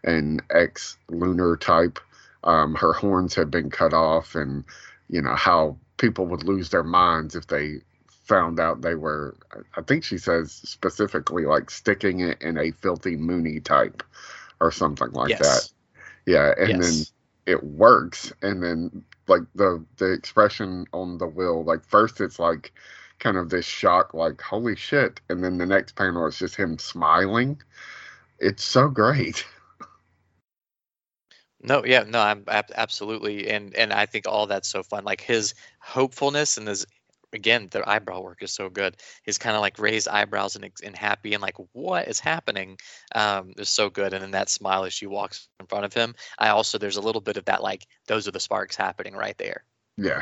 [0.04, 1.99] an ex lunar type.
[2.43, 4.63] Um, her horns had been cut off, and
[5.10, 7.82] you know how people would lose their minds if they
[8.23, 9.36] found out they were.
[9.75, 14.03] I think she says specifically like sticking it in a filthy moony type
[14.59, 15.39] or something like yes.
[15.39, 15.69] that.
[16.25, 17.03] Yeah, and then
[17.45, 22.73] it works and then like the the expression on the will like first it's like
[23.19, 26.77] kind of this shock like holy shit and then the next panel is just him
[26.77, 27.62] smiling
[28.39, 29.45] it's so great
[31.65, 35.05] No, yeah, no, I'm ab- absolutely, and and I think all that's so fun.
[35.05, 36.86] Like his hopefulness and his
[37.33, 38.97] again, their eyebrow work is so good.
[39.23, 42.77] His kind of like raised eyebrows and and happy and like what is happening
[43.15, 44.13] um, is so good.
[44.13, 46.15] And then that smile as she walks in front of him.
[46.39, 49.37] I also there's a little bit of that like those are the sparks happening right
[49.37, 49.65] there.
[49.97, 50.21] yeah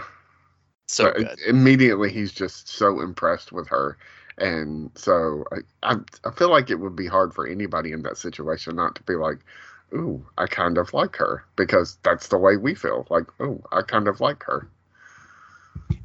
[0.87, 1.13] So
[1.47, 3.97] immediately he's just so impressed with her
[4.37, 5.95] and so I, I
[6.25, 9.15] i feel like it would be hard for anybody in that situation not to be
[9.15, 9.39] like
[9.93, 13.81] ooh i kind of like her because that's the way we feel like ooh i
[13.81, 14.67] kind of like her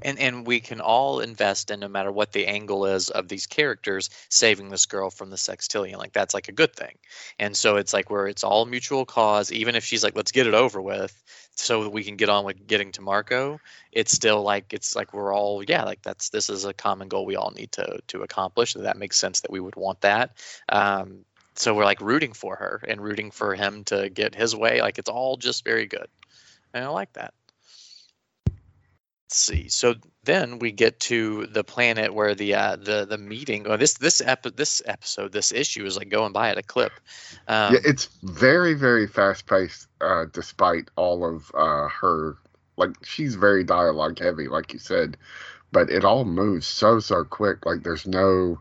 [0.06, 3.46] and and we can all invest in no matter what the angle is of these
[3.46, 5.98] characters saving this girl from the sextillion.
[5.98, 6.96] Like that's like a good thing.
[7.40, 10.46] And so it's like where it's all mutual cause even if she's like let's get
[10.46, 11.22] it over with
[11.56, 13.58] so that we can get on with getting to marco
[13.90, 17.24] it's still like it's like we're all yeah like that's this is a common goal
[17.24, 20.36] we all need to to accomplish that makes sense that we would want that.
[20.68, 21.24] Um
[21.56, 24.82] so we're like rooting for her and rooting for him to get his way.
[24.82, 26.06] Like it's all just very good.
[26.74, 27.32] And i like that
[29.34, 29.68] see.
[29.68, 33.66] So then we get to the planet where the uh, the the meeting.
[33.66, 36.92] Or this this epi- this episode, this issue is like going by at a clip.
[37.48, 42.36] Um, yeah, it's very, very fast paced, uh, despite all of uh, her.
[42.76, 45.16] Like, she's very dialogue heavy, like you said,
[45.72, 47.64] but it all moves so, so quick.
[47.64, 48.60] Like, there's no.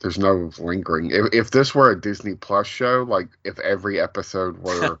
[0.00, 1.10] There's no lingering.
[1.10, 4.98] If, if this were a Disney Plus show, like if every episode were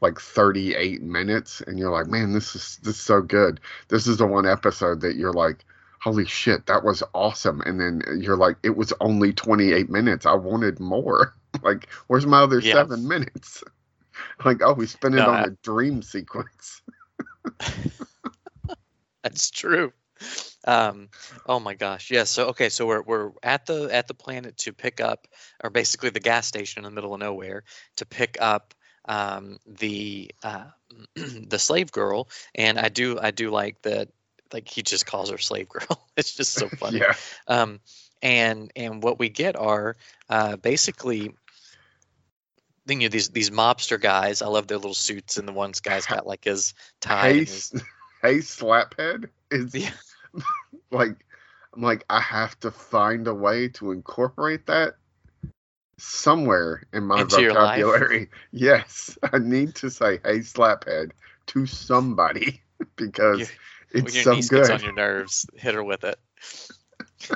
[0.00, 3.60] like 38 minutes, and you're like, man, this is this is so good.
[3.88, 5.64] This is the one episode that you're like,
[6.00, 7.60] holy shit, that was awesome.
[7.62, 10.24] And then you're like, it was only 28 minutes.
[10.26, 11.34] I wanted more.
[11.62, 12.72] like, where's my other Yeah.
[12.74, 13.62] seven minutes?
[14.44, 16.80] like, oh, we spent it No, on I- a dream sequence.
[19.22, 19.92] That's true.
[20.66, 21.08] Um,
[21.46, 22.30] oh my gosh, yes.
[22.30, 25.26] So okay, so we're we're at the at the planet to pick up,
[25.64, 27.64] or basically the gas station in the middle of nowhere
[27.96, 28.74] to pick up
[29.10, 30.64] um, the uh,
[31.16, 34.08] the slave girl, and I do I do like that.
[34.52, 36.08] Like he just calls her slave girl.
[36.16, 37.00] It's just so funny.
[37.00, 37.14] yeah.
[37.48, 37.80] um,
[38.22, 39.96] and and what we get are
[40.30, 41.30] uh, basically
[42.88, 44.42] you know these these mobster guys.
[44.42, 47.32] I love their little suits, and the one guy's got like his tie.
[47.32, 47.72] Hey, his-
[48.22, 49.90] hey, Slaphead is Yeah.
[50.90, 51.24] like,
[51.74, 54.96] I'm like, I have to find a way to incorporate that
[56.02, 58.28] somewhere in my Into vocabulary.
[58.52, 61.12] Yes, I need to say, hey, Slaphead
[61.48, 62.62] to somebody
[62.96, 63.48] because Your-
[63.92, 66.18] it's when your so niece gets on your nerves, hit her with it.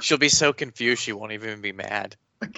[0.01, 2.17] She'll be so confused she won't even be mad.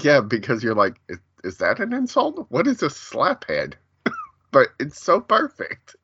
[0.00, 2.46] Yeah, because you're like, is, is that an insult?
[2.48, 3.74] What is a slaphead?
[4.52, 5.96] but it's so perfect.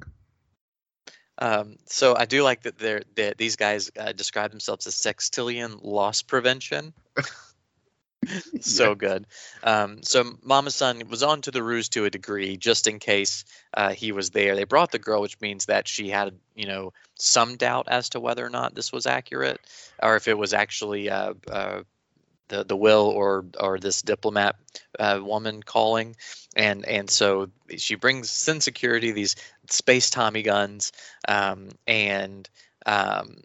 [1.38, 5.78] Um, so I do like that they're that these guys uh, describe themselves as sextillion
[5.82, 6.92] loss prevention.
[8.60, 9.26] so good.
[9.62, 13.44] Um, so Mama's Son was on to the ruse to a degree, just in case
[13.74, 14.54] uh, he was there.
[14.54, 18.20] They brought the girl, which means that she had, you know, some doubt as to
[18.20, 19.60] whether or not this was accurate,
[20.02, 21.82] or if it was actually uh, uh,
[22.48, 24.56] the the will or or this diplomat
[24.98, 26.16] uh, woman calling,
[26.56, 29.36] and and so she brings sin security these
[29.70, 30.92] space Tommy guns,
[31.28, 32.48] um, and
[32.86, 33.42] um,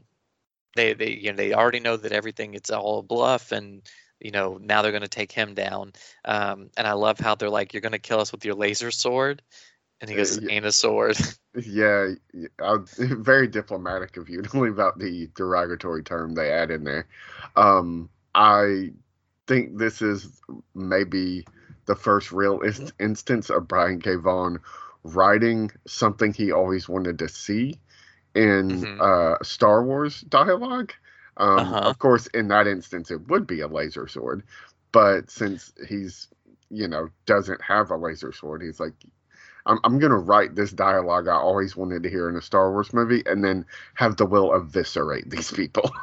[0.76, 3.82] they they you know they already know that everything it's all a bluff and
[4.20, 5.94] you know now they're going to take him down
[6.26, 8.92] um, and i love how they're like you're going to kill us with your laser
[8.92, 9.42] sword
[10.02, 10.52] and he goes Uh, yeah.
[10.52, 11.18] ain't a sword
[11.56, 12.10] Yeah,
[12.62, 17.08] I, very diplomatic of you to leave out the derogatory term they add in there.
[17.56, 18.92] Um, I
[19.48, 20.30] think this is
[20.76, 21.46] maybe
[21.88, 24.16] the first real inst- instance of Brian K.
[24.16, 24.60] Vaughan
[25.04, 27.80] writing something he always wanted to see
[28.36, 29.02] in Mhm.
[29.02, 30.94] uh, Star Wars dialogue.
[31.40, 31.80] Um, Uh-huh.
[31.86, 34.44] Of course, in that instance, it would be a laser sword,
[34.92, 36.28] but since he's
[36.70, 38.94] you know doesn't have a laser sword, he's like,
[39.66, 42.72] I'm, I'm going to write this dialogue I always wanted to hear in a Star
[42.72, 45.92] Wars movie and then have the will eviscerate these people.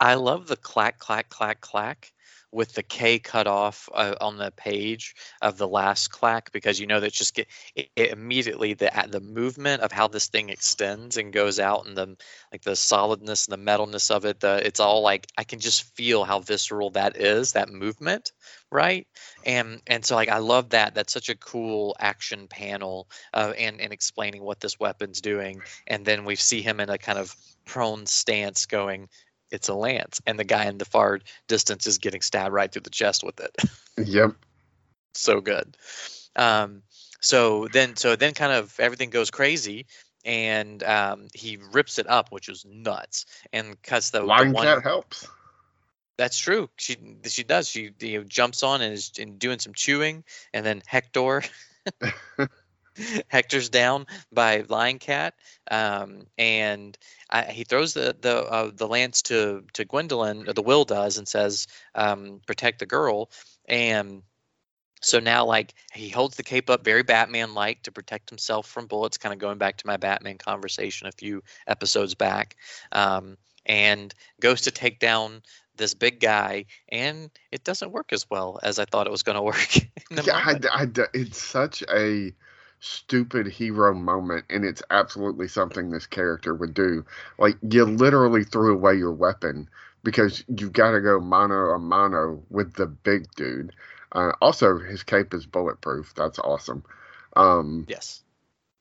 [0.00, 2.13] i love the clack clack clack clack
[2.54, 6.86] with the k cut off uh, on the page of the last clack because you
[6.86, 11.16] know that just get it, it immediately the the movement of how this thing extends
[11.16, 12.16] and goes out and the
[12.52, 15.94] like the solidness and the metalness of it the it's all like i can just
[15.96, 18.32] feel how visceral that is that movement
[18.74, 19.06] right?
[19.46, 23.80] And and so like i love that that's such a cool action panel uh, and
[23.80, 25.62] and explaining what this weapon's doing.
[25.86, 29.08] And then we see him in a kind of prone stance going
[29.50, 32.82] it's a lance and the guy in the far distance is getting stabbed right through
[32.82, 33.56] the chest with it
[34.06, 34.32] yep.
[35.14, 35.76] so good
[36.36, 36.82] um
[37.20, 39.86] so then so then kind of everything goes crazy
[40.24, 44.82] and um he rips it up which is nuts and cuts the, the one Cat
[44.82, 45.28] helps.
[46.16, 46.70] that's true.
[46.76, 47.68] She she does.
[47.68, 51.42] She you know, jumps on and is and doing some chewing, and then Hector
[53.28, 55.34] Hector's down by Lying Cat,
[55.70, 56.96] um, and
[57.30, 60.48] I, he throws the the uh, the lance to to Gwendolyn.
[60.48, 63.30] Or the Will does and says, um, "Protect the girl."
[63.66, 64.22] And
[65.00, 69.18] so now, like he holds the cape up very Batman-like to protect himself from bullets.
[69.18, 72.56] Kind of going back to my Batman conversation a few episodes back,
[72.92, 75.42] um, and goes to take down
[75.76, 79.36] this big guy, and it doesn't work as well as I thought it was going
[79.36, 79.76] to work.
[80.10, 80.58] Yeah, I.
[80.72, 82.32] I, it's such a
[82.84, 87.04] stupid hero moment, and it's absolutely something this character would do.
[87.38, 89.68] Like, you literally threw away your weapon
[90.02, 93.72] because you've got to go mano a mano with the big dude.
[94.12, 96.12] Uh, also, his cape is bulletproof.
[96.14, 96.84] That's awesome.
[97.36, 98.22] Um, yes.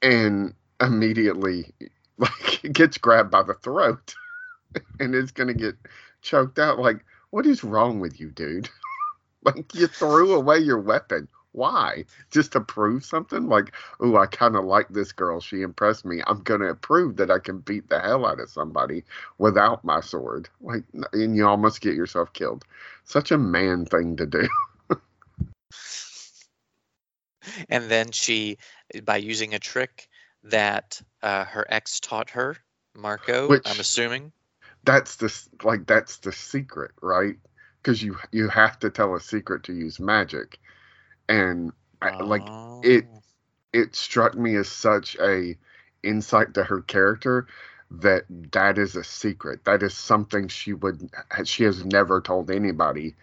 [0.02, 1.74] and immediately,
[2.18, 4.16] like, gets grabbed by the throat
[5.00, 5.76] and is going to get
[6.22, 6.78] choked out.
[6.78, 8.70] Like, what is wrong with you, dude?
[9.44, 11.30] like, you threw away your weapon.
[11.54, 12.06] Why?
[12.32, 13.48] Just to prove something?
[13.48, 15.39] Like, oh, I kind of like this girl.
[15.39, 16.22] She impressed me.
[16.28, 19.04] I'm going to prove that I can beat the hell out of somebody
[19.38, 20.50] without my sword.
[20.62, 22.66] Like, and you almost get yourself killed.
[23.06, 24.48] Such a man thing to do.
[27.70, 28.58] and then she
[29.04, 30.08] by using a trick
[30.44, 32.58] that uh, her ex taught her
[32.96, 34.32] marko Which- i'm assuming
[34.84, 37.38] that's the like that's the secret, right?
[37.82, 40.60] Because you you have to tell a secret to use magic,
[41.30, 43.22] and I, like it- Oh.
[43.74, 45.58] it struck me as such a
[46.04, 47.48] insight to her character
[47.92, 49.64] that that is a secret.
[49.66, 51.10] That is something she would
[51.46, 53.16] she has never told anybody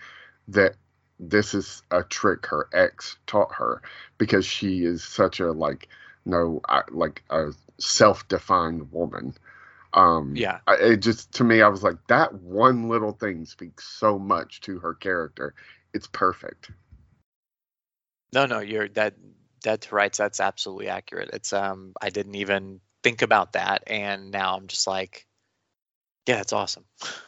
[0.49, 0.77] that
[1.19, 3.83] this is a trick her ex taught her
[4.19, 5.89] because she is such a like
[6.25, 9.35] no I, like a self-defined woman.
[9.95, 14.19] Um yeah it just to me i was like that one little thing speaks so
[14.19, 15.55] much to her character
[15.95, 16.71] it's perfect
[18.33, 19.15] no no you're that
[19.63, 21.31] dead to rights that's absolutely accurate.
[21.33, 25.27] It's um i didn't even think about that and now i'm just like
[26.27, 26.85] yeah that's awesome.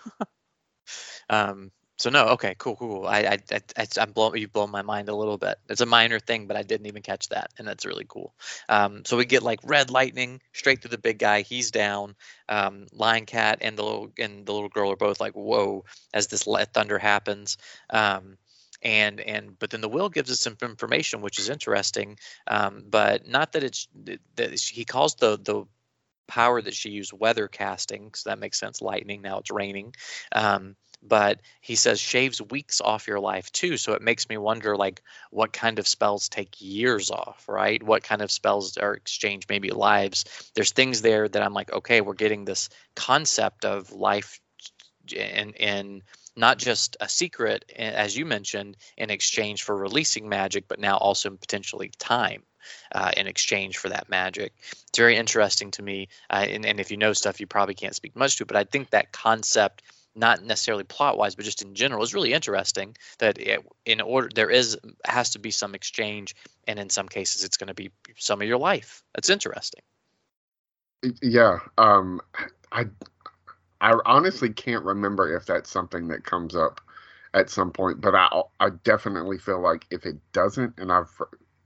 [1.28, 3.18] Um so no okay cool cool i
[3.52, 5.56] i, I, i'm blown you've blown my mind a little bit.
[5.68, 8.34] It's a minor thing but i didn't even catch that and that's really cool.
[8.68, 12.16] Um so we get like red lightning straight through the big guy he's down.
[12.48, 15.84] Um lying cat and the little and the little girl are both like whoa
[16.14, 16.44] as this
[16.74, 17.56] thunder happens.
[17.90, 18.36] Um
[18.82, 22.18] and and but then the will gives us some information which is interesting
[22.48, 23.88] um, but not that it's
[24.36, 25.64] that he calls the the
[26.28, 29.92] power that she used weather casting so that makes sense lightning now it's raining
[30.32, 34.76] um, but he says shaves weeks off your life too so it makes me wonder
[34.76, 37.82] like what kind of spells take years off right?
[37.82, 40.24] What kind of spells are exchanged maybe lives?
[40.54, 44.40] There's things there that i'm like okay we're getting this concept of life
[45.10, 46.02] in in
[46.36, 51.30] not just a secret, as you mentioned, in exchange for releasing magic, but now also
[51.30, 52.42] potentially time.
[52.94, 54.52] Uh, in exchange for that magic.
[54.70, 56.06] It's very interesting to me.
[56.30, 58.46] Uh, and, and if you know stuff, you probably can't speak much to it.
[58.46, 59.82] But I think that concept
[60.14, 64.28] not necessarily plot wise but just in general is really interesting that it, in order
[64.34, 66.34] there is has to be some exchange
[66.66, 69.82] and in some cases it's going to be some of your life that's interesting
[71.22, 72.20] yeah um
[72.72, 72.84] i
[73.82, 76.82] i honestly can't remember if that's something that comes up
[77.34, 78.28] at some point but i
[78.60, 81.10] i definitely feel like if it doesn't and i've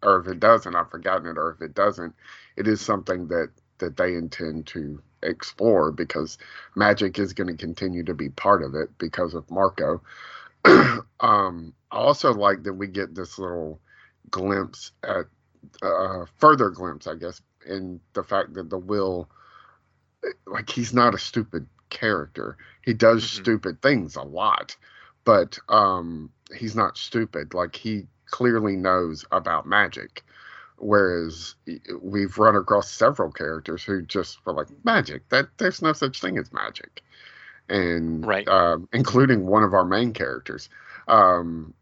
[0.03, 2.15] or if it does and i've forgotten it or if it doesn't
[2.57, 6.39] it is something that that they intend to explore because
[6.77, 10.03] magic is going to continue to be part of it because of Marko.
[11.21, 13.81] um, I also like that we get this little
[14.31, 15.27] glimpse at
[15.83, 19.31] uh, further glimpse, I guess, in the fact that the will,
[20.47, 22.57] like, he's not a stupid character.
[22.83, 23.43] He does mm-hmm.
[23.43, 24.77] stupid things a lot,
[25.25, 27.55] but um, he's not stupid.
[27.55, 30.25] Like, he clearly knows about magic.
[30.79, 31.55] Whereas
[32.03, 35.27] we've run across several characters who just were like magic.
[35.31, 37.03] That there's no such thing as magic,
[37.71, 40.69] and right, uh, including one of our main characters.
[41.09, 41.73] Um,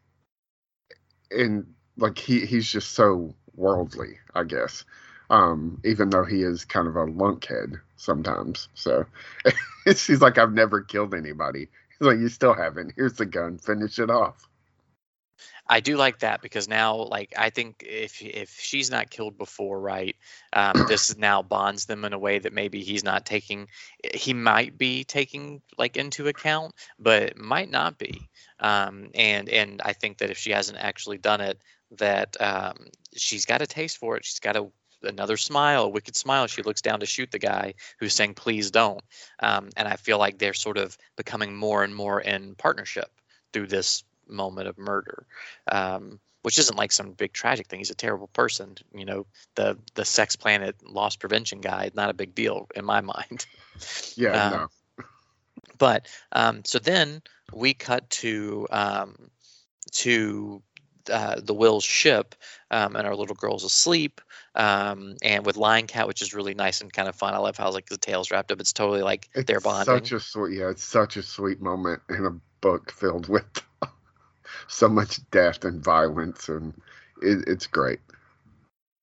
[1.32, 4.84] and like he he's just so worldly, I guess.
[5.30, 8.68] Um, even though he is kind of a lunkhead sometimes.
[8.74, 9.06] So
[9.96, 11.68] she's like, I've never killed anybody.
[11.98, 12.92] He's like, you still haven't.
[12.96, 13.58] Here's the gun.
[13.58, 14.46] Finish it off.
[15.66, 19.80] I do like that because now, like, I think if if she's not killed before,
[19.80, 20.14] right,
[20.52, 23.68] um, this now bonds them in a way that maybe he's not taking.
[24.12, 28.28] He might be taking like into account, but might not be.
[28.60, 31.60] Um, and and I think that if she hasn't actually done it,
[31.92, 34.24] that um, she's got a taste for it.
[34.24, 34.68] She's got a
[35.06, 36.46] another smile, a wicked smile.
[36.46, 39.02] She looks down to shoot the guy who's saying, "Please don't."
[39.40, 43.10] Um, and I feel like they're sort of becoming more and more in partnership
[43.52, 45.26] through this moment of murder.
[45.70, 47.80] Um, which isn't like some big tragic thing.
[47.80, 48.76] He's a terrible person.
[48.94, 53.00] You know, the the sex planet loss prevention guy, not a big deal in my
[53.14, 53.46] mind.
[54.14, 55.04] Yeah, um, no.
[55.78, 59.30] But um, so then we cut to um,
[59.92, 60.62] to
[61.10, 62.34] uh, the Will's ship,
[62.70, 64.20] um, and our little girl's asleep.
[64.54, 67.34] Um, and with Lying Cat, which is really nice and kind of fun.
[67.34, 68.60] I love how like the tail's wrapped up.
[68.60, 69.94] It's totally like it's they're bonding.
[69.94, 70.70] Such a sweet, yeah.
[70.70, 72.30] It's such a sweet moment in a
[72.60, 73.44] book filled with
[74.68, 76.72] so much death and violence, and
[77.22, 78.00] it, it's great.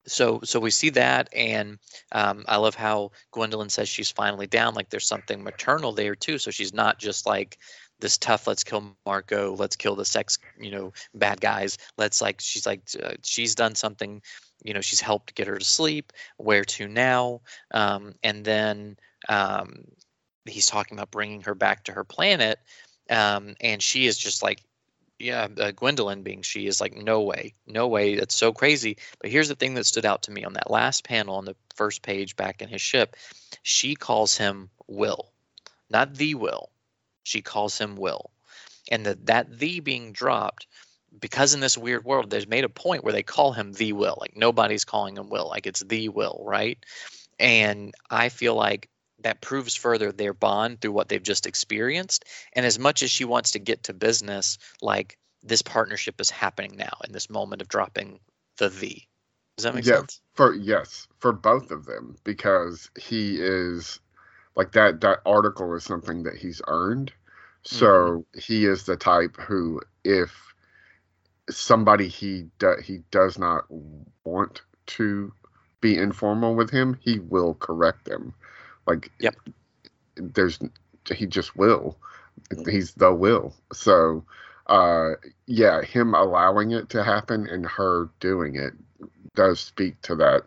[0.07, 1.77] So, so we see that, and
[2.11, 4.73] um, I love how Gwendolyn says she's finally down.
[4.73, 6.39] Like there's something maternal there too.
[6.39, 7.59] So she's not just like
[8.01, 8.47] this tough.
[8.47, 9.55] Let's kill Marko.
[9.55, 11.77] Let's kill the sex, you know, bad guys.
[11.97, 14.21] Let's like she's like uh, she's done something.
[14.63, 16.13] You know, she's helped get her to sleep.
[16.37, 17.41] Where to now?
[17.73, 18.97] Um, and then
[19.29, 19.85] um,
[20.45, 22.59] he's talking about bringing her back to her planet.
[23.09, 24.61] Um, and she is just like
[25.21, 28.15] yeah, uh, Gwendolyn being she is like, no way, no way.
[28.15, 28.97] That's so crazy.
[29.21, 31.55] But here's the thing that stood out to me on that last panel on the
[31.75, 33.15] first page back in his ship.
[33.61, 35.31] She calls him Will,
[35.89, 36.69] not the Will.
[37.23, 38.31] She calls him Will.
[38.89, 40.67] And the, that the being dropped,
[41.19, 44.17] because in this weird world, there's made a point where they call him the Will.
[44.19, 45.47] Like nobody's calling him Will.
[45.47, 46.77] Like it's the Will, right?
[47.39, 48.89] And I feel like
[49.23, 52.25] that proves further their bond through what they've just experienced.
[52.53, 56.75] And as much as she wants to get to business, like this partnership is happening
[56.77, 58.19] now in this moment of dropping
[58.57, 59.07] the V.
[59.57, 60.21] Does that make yeah, sense?
[60.33, 63.99] For yes, for both of them, because he is
[64.55, 67.11] like that that article is something that he's earned.
[67.63, 68.39] So mm-hmm.
[68.39, 70.31] he is the type who if
[71.49, 73.65] somebody he do, he does not
[74.23, 75.31] want to
[75.81, 78.33] be informal with him, he will correct them.
[78.87, 79.35] Like, yep.
[80.15, 80.59] There's
[81.11, 81.97] he just will.
[82.69, 83.55] He's the will.
[83.73, 84.23] So,
[84.67, 85.11] uh,
[85.47, 88.73] yeah, him allowing it to happen and her doing it
[89.35, 90.43] does speak to that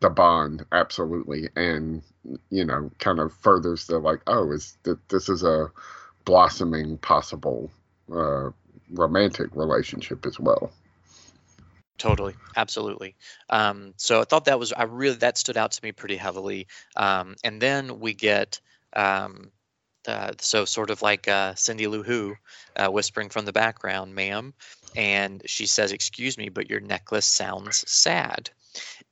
[0.00, 2.02] the bond absolutely and
[2.50, 5.70] you know kind of furthers the like oh is that this is a
[6.24, 7.70] blossoming possible
[8.12, 8.50] uh,
[8.92, 10.70] romantic relationship as well
[11.98, 13.16] Totally, absolutely.
[13.50, 16.68] Um, so I thought that was I really that stood out to me pretty heavily.
[16.94, 18.60] Um, and then we get
[18.94, 19.50] um,
[20.06, 22.36] uh, so sort of like uh, Cindy Lou Who
[22.76, 24.54] uh, whispering from the background, "Ma'am,"
[24.94, 28.48] and she says, "Excuse me, but your necklace sounds sad."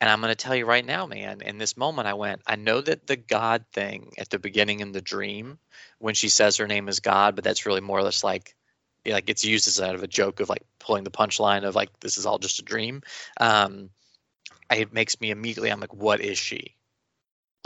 [0.01, 1.41] And I'm going to tell you right now, man.
[1.41, 2.43] In this moment, I went.
[2.47, 5.59] I know that the God thing at the beginning in the dream,
[5.99, 8.55] when she says her name is God, but that's really more or less like
[9.07, 11.99] like it's used as out of a joke of like pulling the punchline of like
[12.01, 13.03] this is all just a dream.
[13.41, 13.91] Um,
[14.71, 16.77] it makes me immediately I'm like, what is she?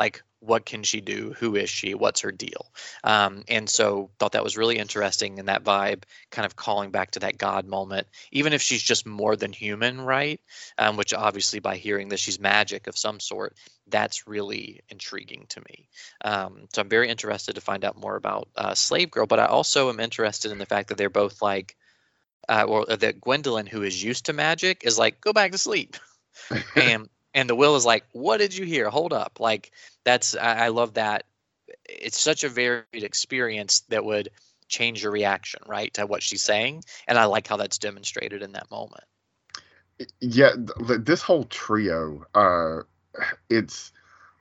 [0.00, 1.34] like what can she do?
[1.38, 1.94] Who is she?
[1.94, 2.72] What's her deal?
[3.04, 7.12] Um, and so thought that was really interesting and that vibe kind of calling back
[7.12, 10.40] to that god moment even if she's just more than human right?
[10.78, 13.54] Um, which obviously by hearing that she's magic of some sort
[13.88, 15.88] that's really intriguing to me.
[16.24, 19.46] Um, so i'm very interested to find out more about uh, slave girl but i
[19.46, 21.76] also am interested in the fact that they're both like
[22.48, 25.96] uh, or that gwendolyn who is used to magic is like go back to sleep.
[26.74, 28.90] And and the will is like what did you hear?
[28.90, 29.40] Hold up.
[29.40, 29.72] Like
[30.04, 31.24] that's I, I love that.
[31.84, 34.30] It's such a varied experience that would
[34.70, 38.52] change your reaction right to what she's saying and i like how that's demonstrated in
[38.52, 39.04] that moment.
[40.20, 40.52] Yeah
[40.86, 42.82] th- this whole trio uh
[43.50, 43.92] it's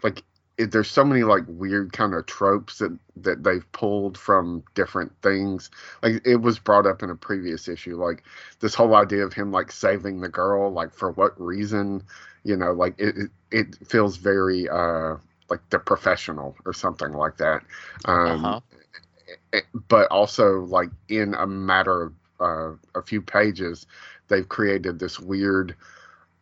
[0.03, 0.23] like
[0.59, 5.11] it, there's so many like weird kind of tropes that that they've pulled from different
[5.21, 5.71] things.
[6.03, 8.23] Like it was brought up in a previous issue like
[8.59, 12.03] this whole idea of him like saving the girl like for what reason?
[12.43, 15.15] You know like it it, it feels very uh
[15.49, 17.63] like the professional or something like that.
[18.03, 19.61] Um uh-huh.
[19.87, 23.85] but also like in a matter of uh, a few pages
[24.27, 25.75] they've created this weird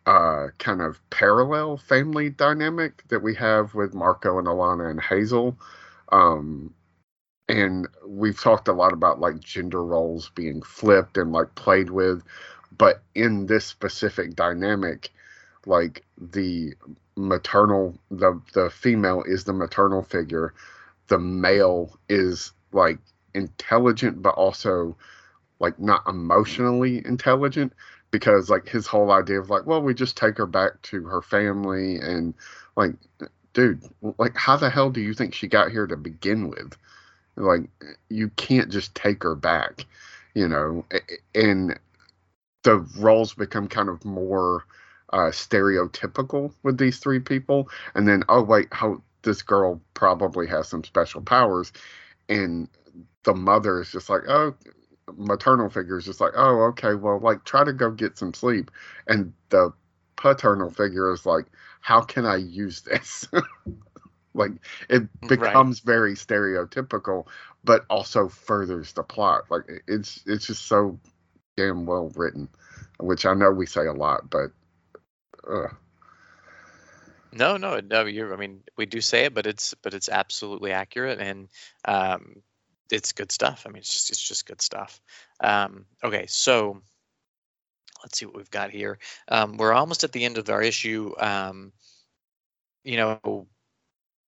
[0.08, 5.58] uh, kind of parallel family dynamic that we have with Marko and Alana and Hazel.
[6.12, 6.76] Um,
[7.50, 12.24] and we've talked a lot about like gender roles being flipped and like played with,
[12.78, 15.12] but in this specific dynamic,
[15.66, 16.74] like the
[17.16, 20.54] maternal, the the female is the maternal figure,
[21.08, 23.00] the male is like
[23.36, 24.96] intelligent but also
[25.60, 27.74] like not emotionally intelligent
[28.12, 31.22] because like his whole idea of like well we just take her back to her
[31.22, 32.34] family and
[32.76, 32.94] like
[33.54, 33.84] dude
[34.18, 36.76] like how the hell do you think she got here to begin with?
[37.36, 37.62] Like
[38.10, 39.86] you can't just take her back
[40.34, 40.86] you know
[41.36, 41.78] and
[42.64, 44.66] the roles become kind of more
[45.14, 47.70] uh stereotypical with these three people.
[47.96, 51.72] And then oh wait how this girl probably has some special powers.
[52.30, 52.68] And
[53.24, 54.56] the mother is just like oh
[55.16, 58.72] maternal figure is just like, oh, okay, well, like try to go get some sleep,
[59.08, 59.72] and the
[60.16, 61.46] paternal figure is like,
[61.82, 63.28] how can I use this?
[64.34, 64.52] like
[64.90, 65.94] it becomes right.
[65.94, 67.28] very stereotypical,
[67.64, 69.44] but also furthers the plot.
[69.50, 71.00] Like it's it's just so
[71.56, 72.50] damn well written,
[73.00, 74.52] which I know we say a lot, but.
[75.50, 75.68] Uh.
[77.34, 78.06] No, no, no.
[78.06, 78.34] You're.
[78.34, 81.50] I mean, we do say it, but it's but it's absolutely accurate, and
[81.86, 82.42] um,
[82.92, 83.64] it's good stuff.
[83.66, 85.02] I mean, it's just it's just good stuff.
[85.40, 86.82] Um, okay, so
[88.04, 89.00] let's see what we've got here.
[89.28, 91.14] Um, we're almost at the end of our issue.
[91.20, 91.72] Um,
[92.84, 93.48] you know,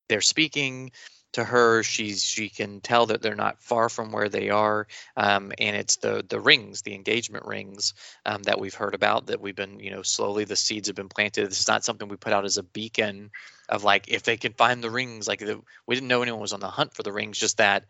[0.09, 0.91] they're speaking
[1.33, 1.83] to her.
[1.83, 4.87] She's she can tell that they're not far from where they are,
[5.17, 7.93] um, and it's the the rings, the engagement rings
[8.25, 9.27] um, that we've heard about.
[9.27, 11.45] That we've been you know slowly the seeds have been planted.
[11.45, 13.29] It's not something we put out as a beacon
[13.69, 15.27] of like if they can find the rings.
[15.27, 17.37] Like the, we didn't know anyone was on the hunt for the rings.
[17.37, 17.85] Just that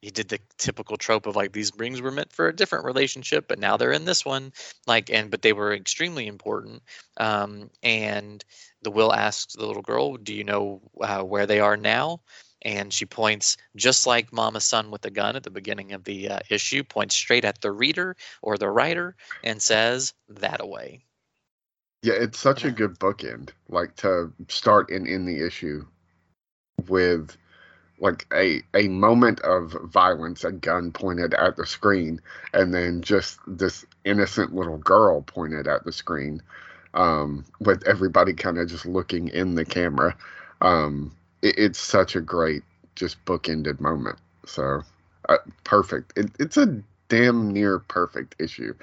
[0.00, 3.48] he did the typical trope of like these rings were meant for a different relationship
[3.48, 4.52] but now they're in this one.
[4.86, 6.82] Like and but they were extremely important.
[7.16, 8.44] Um, and
[8.82, 12.20] the will asks the little girl do you know uh, where they are now?
[12.62, 16.28] And she points just like Mama Sun with the gun at the beginning of the
[16.28, 21.04] uh, issue points straight at the reader or the writer and says that away
[22.02, 25.84] yeah it's such a good bookend like to start and end the issue
[26.86, 27.36] with
[28.00, 32.20] like a a moment of violence, a gun pointed at the screen,
[32.52, 36.42] and then just this innocent little girl pointed at the screen,
[36.94, 40.16] um, with everybody kind of just looking in the camera.
[40.60, 42.62] Um, it, it's such a great,
[42.94, 44.18] just bookended moment.
[44.46, 44.82] So
[45.28, 46.12] uh, perfect.
[46.16, 48.74] It, it's a damn near perfect issue,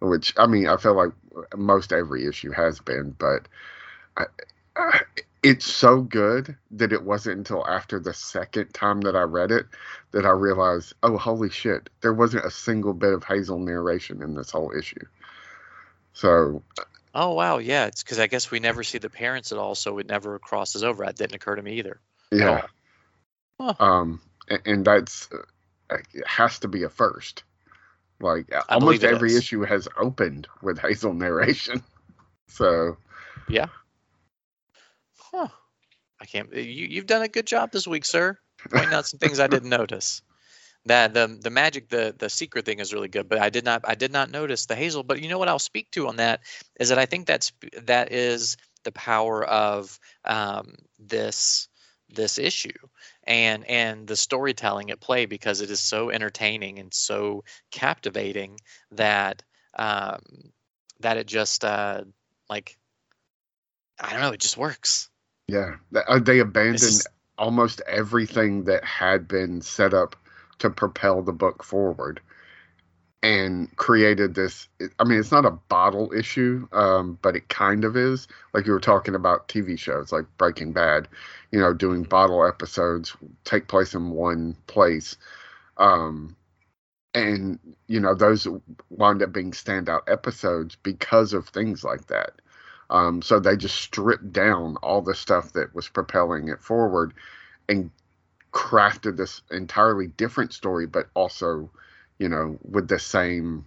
[0.00, 1.12] which I mean, I feel like
[1.56, 3.48] most every issue has been, but.
[4.16, 5.00] I,
[5.42, 9.66] it's so good that it wasn't until after the second time that I read it
[10.10, 14.34] that I realized, oh, holy shit, there wasn't a single bit of Hazel narration in
[14.34, 15.04] this whole issue.
[16.12, 16.62] So.
[17.14, 17.58] Oh, wow.
[17.58, 17.86] Yeah.
[17.86, 20.82] It's because I guess we never see the parents at all, so it never crosses
[20.82, 21.04] over.
[21.04, 22.00] That didn't occur to me either.
[22.32, 22.66] Yeah.
[23.60, 23.74] Huh.
[23.78, 27.44] Um, and, and that's, uh, it has to be a first.
[28.20, 29.36] Like, I almost every is.
[29.36, 31.82] issue has opened with Hazel narration.
[32.50, 32.96] So.
[33.46, 33.66] Yeah.
[35.32, 35.48] Huh.
[36.20, 36.52] I can't.
[36.52, 38.38] You you've done a good job this week, sir.
[38.70, 40.22] Pointing out some things I didn't notice.
[40.86, 43.82] That the the magic the the secret thing is really good, but I did not
[43.86, 45.02] I did not notice the hazel.
[45.02, 46.40] But you know what I'll speak to on that
[46.80, 47.52] is that I think that's
[47.82, 51.68] that is the power of um, this
[52.08, 52.72] this issue
[53.24, 58.58] and and the storytelling at play because it is so entertaining and so captivating
[58.92, 59.42] that
[59.78, 60.20] um,
[61.00, 62.02] that it just uh,
[62.48, 62.78] like
[64.00, 65.10] I don't know it just works
[65.48, 67.02] Yeah, uh, they abandoned
[67.38, 70.16] almost everything that had been set up
[70.58, 72.20] to propel the book forward,
[73.22, 74.68] and created this.
[74.98, 78.28] I mean, it's not a bottle issue, um, but it kind of is.
[78.54, 81.08] Like you were talking about TV shows like Breaking Bad,
[81.50, 85.16] you know, doing bottle episodes take place in one place.
[85.78, 86.36] Um,
[87.14, 88.46] and you know those
[88.90, 92.32] wound up being standout episodes because of things like that.
[92.90, 97.12] Um, so they just stripped down all the stuff that was propelling it forward
[97.68, 97.90] and
[98.52, 101.70] crafted this entirely different story, but also,
[102.18, 103.64] you know, with the same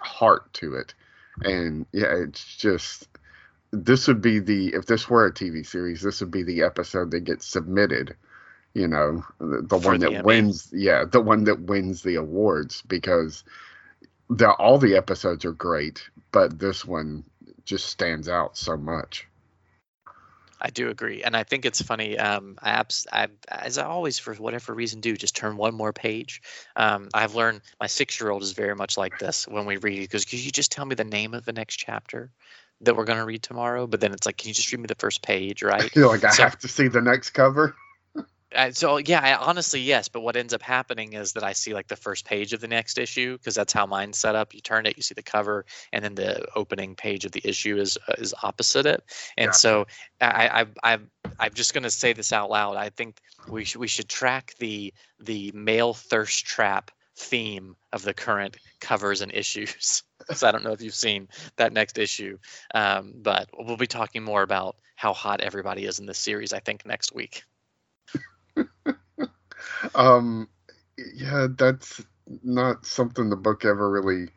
[0.00, 0.94] heart to it.
[1.42, 3.08] And yeah, it's just
[3.72, 7.10] this would be the if this were a TV series, this would be the episode
[7.12, 8.16] that gets submitted.
[8.74, 10.24] You know, the, the one the that Emmy.
[10.24, 10.68] wins.
[10.72, 13.44] Yeah, the one that wins the awards because
[14.30, 17.24] the all the episodes are great, but this one
[17.64, 19.26] just stands out so much.
[20.64, 22.16] I do agree, and I think it's funny.
[22.16, 25.92] Um, I, abs- I, as I always, for whatever reason, do just turn one more
[25.92, 26.40] page.
[26.76, 30.02] Um, I've learned my six-year-old is very much like this when we read.
[30.02, 32.30] Because could you just tell me the name of the next chapter
[32.82, 33.88] that we're going to read tomorrow?
[33.88, 35.90] But then it's like, can you just read me the first page, right?
[35.96, 37.74] You're like, I So- have to see the next cover.
[38.54, 40.08] Uh, so yeah, I, honestly, yes.
[40.08, 42.68] But what ends up happening is that I see like the first page of the
[42.68, 44.54] next issue because that's how mine's set up.
[44.54, 47.78] You turn it, you see the cover, and then the opening page of the issue
[47.78, 49.02] is uh, is opposite it.
[49.36, 49.58] And Gotcha.
[49.58, 49.86] so
[50.20, 50.98] I, I, I,
[51.38, 52.76] I'm just going to say this out loud.
[52.76, 58.14] I think we should we should track the the male thirst trap theme of the
[58.14, 60.02] current covers and issues.
[60.34, 62.38] so I don't know if you've seen that next issue,
[62.74, 66.52] um, but we'll be talking more about how hot everybody is in this series.
[66.52, 67.42] I think next week.
[69.94, 70.48] Um,
[71.14, 72.02] yeah, that's
[72.42, 74.28] not something the book ever really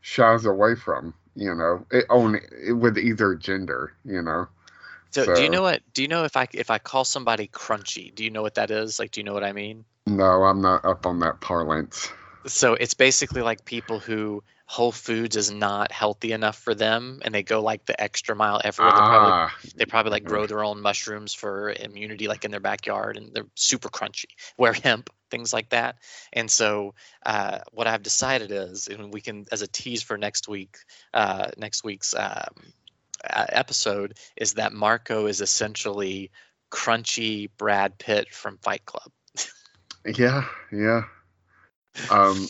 [0.00, 1.14] shies away from.
[1.36, 3.92] You know, it only it, with either gender.
[4.04, 4.48] You know,
[5.10, 5.82] So, do you know what?
[5.92, 8.14] Do you know if I if I call somebody crunchy?
[8.14, 8.98] Do you know what that is?
[8.98, 9.84] Like, do you know what I mean?
[10.06, 12.08] no, I'm not up on that parlance.
[12.46, 17.34] So it's basically like people who Whole Foods is not healthy enough for them, and
[17.34, 18.92] they go like the extra mile everywhere.
[18.92, 22.60] They probably Ah, they probably like grow their own mushrooms for immunity, like in their
[22.60, 24.24] backyard, and they're super crunchy.
[24.58, 25.96] Wear hemp, things like that.
[26.32, 26.94] And so,
[27.26, 30.78] uh, what I've decided is, and we can, as a tease for next week,
[31.12, 32.72] uh, next week's um,
[33.28, 36.30] uh, episode, is that Marko is essentially
[36.70, 39.12] crunchy Brad Pitt from Fight Club.
[40.06, 41.02] yeah, yeah.
[42.10, 42.48] Um,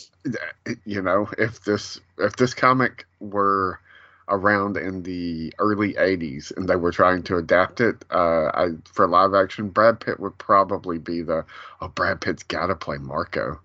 [0.85, 3.79] you know, if this if this comic were
[4.27, 9.07] around in the early 80s and they were trying to adapt it uh I, for
[9.07, 11.45] live action brad pitt would probably be the
[11.79, 13.59] oh brad pitt's gotta play marko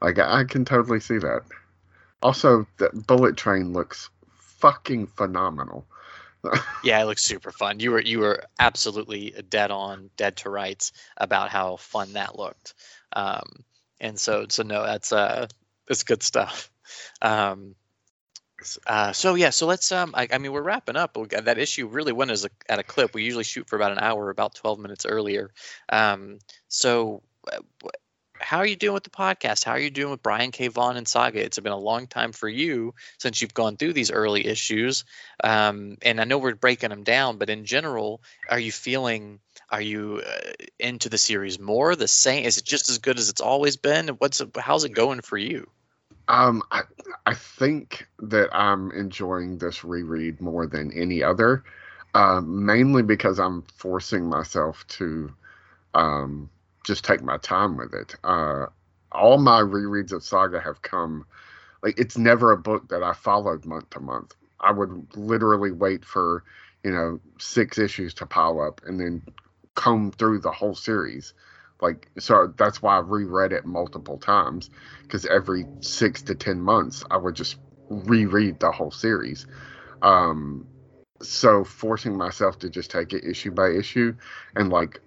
[0.00, 1.42] like i, I can totally see that
[2.22, 5.84] also the bullet train looks fucking phenomenal
[6.84, 7.80] Yeah, it looks super fun.
[7.80, 12.74] You were you were absolutely dead on, dead to rights about how fun that looked.
[13.14, 13.64] Um,
[14.00, 15.46] and so so no, that's uh
[15.88, 16.70] that's good stuff.
[17.22, 17.74] Um,
[18.86, 21.16] uh, so yeah, so let's um I, I mean we're wrapping up.
[21.30, 23.14] That issue really went as a, at a clip.
[23.14, 25.50] We usually shoot for about an hour, about twelve minutes earlier.
[25.88, 26.38] Um,
[26.68, 27.22] so.
[27.52, 27.58] uh,
[28.40, 29.64] How are you doing with the podcast?
[29.64, 30.68] How are you doing with Brian K.
[30.68, 31.42] Vaughan and Saga?
[31.44, 35.04] It's been a long time for you since you've gone through these early issues.
[35.42, 39.40] Um, and I know we're breaking them down, but in general, are you feeling?
[39.70, 41.96] Are you uh, into the series more?
[41.96, 42.44] The same?
[42.44, 44.08] Is it just as good as it's always been?
[44.08, 45.68] What's how's it going for you?
[46.28, 46.82] Um, I,
[47.26, 51.64] I think that I'm enjoying this reread more than any other,
[52.14, 55.32] uh, mainly because I'm forcing myself to
[55.94, 56.48] um,
[56.84, 58.14] just take my time with it.
[58.24, 58.66] Uh,
[59.12, 61.26] all my rereads of Saga have come,
[61.82, 64.34] like, it's never a book that I followed month to month.
[64.60, 66.42] I would literally wait for,
[66.82, 69.22] you know, six issues to pile up and then
[69.74, 71.34] comb through the whole series.
[71.80, 74.70] Like, so that's why I reread it multiple times
[75.02, 77.56] because every six to ten months I would just
[77.88, 79.46] reread the whole series.
[80.02, 80.66] Um,
[81.20, 84.14] so forcing myself to just take it issue by issue
[84.56, 85.00] and like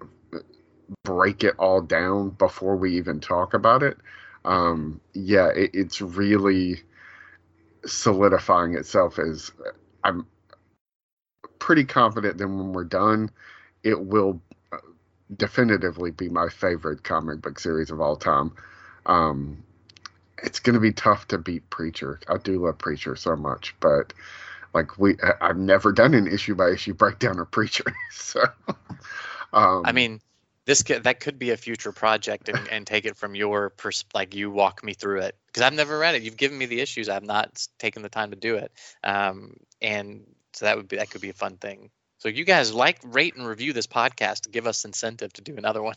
[1.04, 3.98] break it all down before we even talk about it.
[4.46, 6.82] Um, yeah, it, it's really
[7.86, 9.52] solidifying itself as
[10.04, 10.26] I'm
[11.60, 13.30] pretty confident that when we're done,
[13.84, 14.47] it will uh,
[15.36, 18.52] definitively be my favorite comic book series of all time.
[19.06, 19.64] Um,
[20.44, 22.20] it's going to be tough to beat Preacher.
[22.28, 24.14] I do love Preacher so much, but
[24.74, 27.86] like we, I've never done an issue by issue breakdown of Preacher.
[28.12, 28.44] so,
[29.54, 30.22] um, I mean,
[30.66, 34.06] this could, that could be a future project, and, and take it from your pers-
[34.14, 36.24] like you walk me through it because I've never read it.
[36.24, 37.10] You've given me the issues.
[37.10, 38.72] I've not taken the time to do it,
[39.04, 41.90] um, and so that would be that could be a fun thing
[42.20, 45.56] So you guys like, rate, and review this podcast to give us incentive to do
[45.58, 45.96] another one.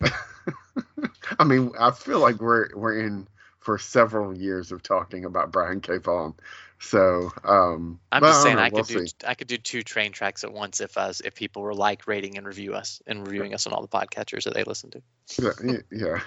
[1.38, 3.28] I mean, I feel like we're we're in
[3.60, 5.98] for several years of talking about Brian K.
[5.98, 6.34] Vaughan.
[6.80, 9.14] So um, I'm just saying don't I know, we'll could do see.
[9.24, 12.36] I could do two train tracks at once if us if people were like rating
[12.36, 15.02] and review us and reviewing us on all the podcatchers that they listen to.
[15.40, 16.20] Yeah, yeah.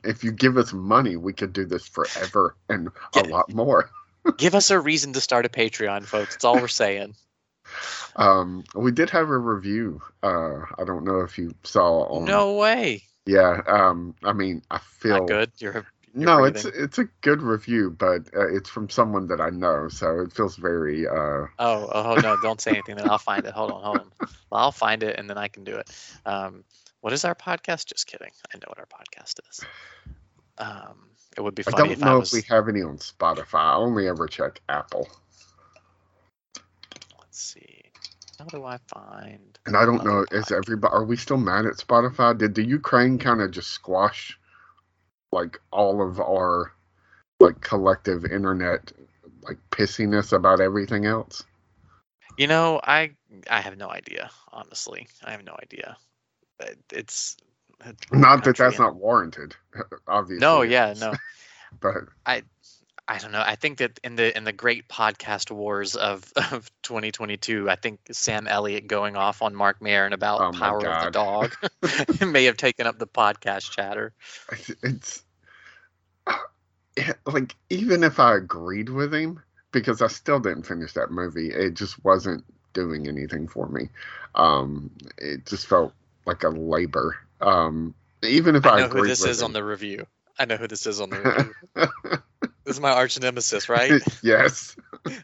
[0.04, 3.90] if you give us money, we could do this forever and a lot more.
[4.36, 6.34] Give us a reason to start a Patreon, folks.
[6.34, 7.16] That's all we're saying.
[8.16, 10.02] Um, we did have a review.
[10.22, 12.24] Uh, I don't know if you saw on.
[12.24, 13.02] No way.
[13.26, 13.60] Yeah.
[13.66, 15.52] Um, I mean, I feel Not good.
[15.58, 16.44] You're, you're no.
[16.44, 16.84] It's breathing.
[16.84, 20.56] it's a good review, but uh, it's from someone that I know, so it feels
[20.56, 21.06] very.
[21.06, 22.36] Uh, Oh, oh no!
[22.42, 22.96] Don't say anything.
[22.96, 23.52] Then I'll find it.
[23.54, 24.10] Hold on, hold on.
[24.50, 25.90] Well, I'll find it and then I can do it.
[26.26, 26.64] Um,
[27.00, 27.86] what is our podcast?
[27.86, 28.30] Just kidding.
[28.54, 29.60] I know what our podcast is.
[30.58, 31.76] Um, it would be funny.
[31.76, 32.34] I don't if I know was.
[32.34, 33.54] if we have any on Spotify.
[33.60, 35.08] I only ever check Apple,
[37.32, 37.80] Let's see.
[38.38, 39.58] How do I find?
[39.64, 40.26] and I don't know.
[40.32, 40.92] Is everybody?
[40.92, 42.36] Are we still mad at Spotify?
[42.36, 44.38] Did the Ukraine kind of just squash,
[45.32, 46.72] like all of our,
[47.40, 48.92] like collective internet,
[49.40, 51.42] like pissiness about everything else?
[52.36, 53.12] You know, I
[53.48, 54.30] I have no idea.
[54.52, 55.96] Honestly, I have no idea.
[56.90, 57.38] It's
[58.12, 59.56] Not that that's and- not warranted,
[60.06, 60.40] obviously.
[60.40, 61.14] No, yeah, no.
[61.80, 61.94] But
[62.26, 62.42] I
[63.18, 63.42] don't know.
[63.44, 68.00] I think that in the in the great podcast wars of, of 2022, I think
[68.12, 71.50] Sam Elliott going off on Marc Maron about Oh power of the God.
[72.22, 74.12] dog may have taken up the podcast chatter.
[74.82, 75.22] it's,
[76.96, 79.42] it- like even if I agreed with him,
[79.72, 82.44] because I still didn't finish that movie, it just wasn't
[82.74, 83.88] doing anything for me.
[84.34, 85.92] Um, it just felt
[86.26, 87.16] like a labor.
[87.40, 90.06] Um, even if I, I know who this is on the review.
[90.38, 92.51] I know who this is on the review.
[92.64, 94.02] This is my arch nemesis, right?
[94.22, 94.76] yes.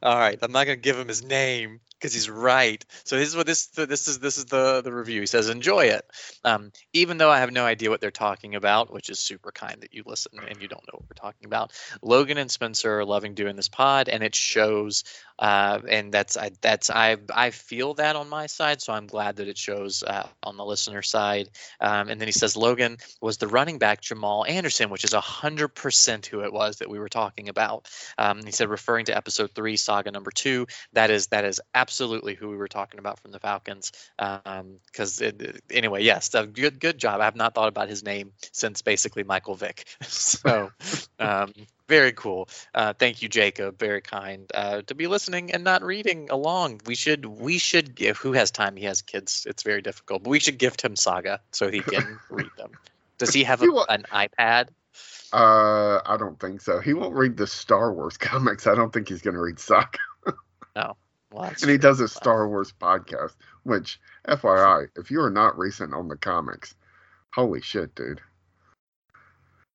[0.03, 2.85] All right, I'm not gonna give him his name because he's right.
[3.05, 5.21] So this is what this this is this is the the review.
[5.21, 6.05] He says enjoy it,
[6.45, 9.81] um, even though I have no idea what they're talking about, which is super kind
[9.81, 11.73] that you listen and you don't know what we're talking about.
[12.03, 15.05] Logan and Spencer are loving doing this pod, and it shows.
[15.39, 19.37] Uh, and that's I that's I I feel that on my side, so I'm glad
[19.37, 21.51] that it shows uh, on the listener side.
[21.81, 25.69] Um, and then he says Logan was the running back Jamal Anderson, which is hundred
[25.69, 27.89] percent who it was that we were talking about.
[28.17, 30.67] Um, he said referring to episode three, saga number two.
[30.93, 31.88] That is that is absolutely
[32.35, 33.93] who we were talking about from the Falcons.
[34.17, 35.23] Because
[35.71, 37.21] anyway, yes, good good job.
[37.21, 39.85] I have not thought about his name since basically Michael Vick.
[40.03, 40.71] so
[41.19, 41.53] um,
[41.89, 42.49] very cool.
[42.75, 43.79] Uh, thank you, Jacob.
[43.79, 46.81] Very kind uh, to be listening and not reading along.
[46.87, 48.19] We should we should give.
[48.19, 48.77] Who has time?
[48.77, 49.47] He has kids.
[49.49, 50.23] It's very difficult.
[50.23, 52.73] But we should gift him saga so he can read them.
[53.19, 54.69] Does he have a, an iPad?
[55.33, 56.81] Uh, I don't think so.
[56.81, 58.67] He won't read the Star Wars comics.
[58.67, 59.99] I don't think he's going to read Saga.
[61.31, 65.93] Well, And he does a Star Wars podcast, which, FYI, if you are not recent
[65.95, 66.75] on the comics,
[67.33, 68.21] holy shit, dude.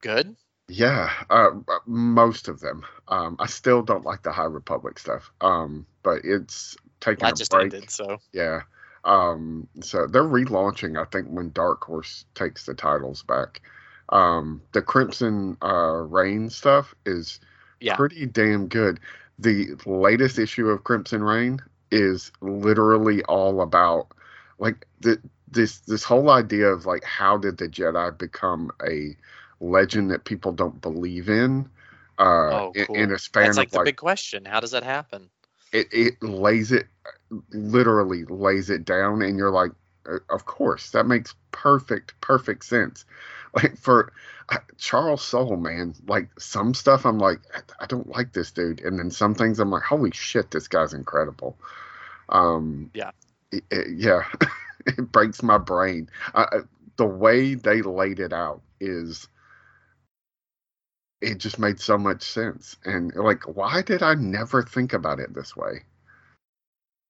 [0.01, 0.35] good.
[0.69, 1.49] Yeah, uh,
[1.85, 2.85] most of them.
[3.09, 5.31] Um, I still don't like the High Republic stuff.
[5.41, 7.73] Um, but it's taking That a just break.
[7.73, 7.89] ended.
[7.91, 8.61] So Yeah.
[9.05, 13.61] Um, so they're relaunching, I think, when Dark Horse takes the titles back.
[14.09, 17.39] Um, the Crimson uh, Reign stuff is
[17.81, 17.97] Yeah.
[17.97, 18.99] pretty damn good.
[19.43, 21.59] The latest issue of Crimson Reign
[21.91, 24.07] is literally all about
[24.59, 25.19] like the,
[25.51, 29.15] this this whole idea of like how did the Jedi become a
[29.59, 31.69] legend that people don't believe in
[32.19, 32.95] uh Oh, in, cool.
[32.95, 34.45] in a span that's like of the like big question.
[34.45, 35.31] How does that happen?
[35.73, 36.87] it, it lays it
[37.51, 39.71] literally lays it down and you're like
[40.09, 43.05] "Uh, of course that makes perfect perfect sense
[43.53, 44.11] like for
[44.49, 48.81] uh, charles soule man like some stuff i'm like I- i don't like this dude.
[48.81, 51.57] And then some things i'm like holy shit this guy's incredible.
[52.29, 53.11] Um Yeah.
[53.51, 54.23] it- it- yeah
[54.85, 56.09] it breaks my brain.
[56.33, 56.61] Uh,
[56.97, 59.27] the way they laid it out is
[61.21, 62.75] it just made so much sense.
[62.85, 65.83] And like why did i never think about it this way?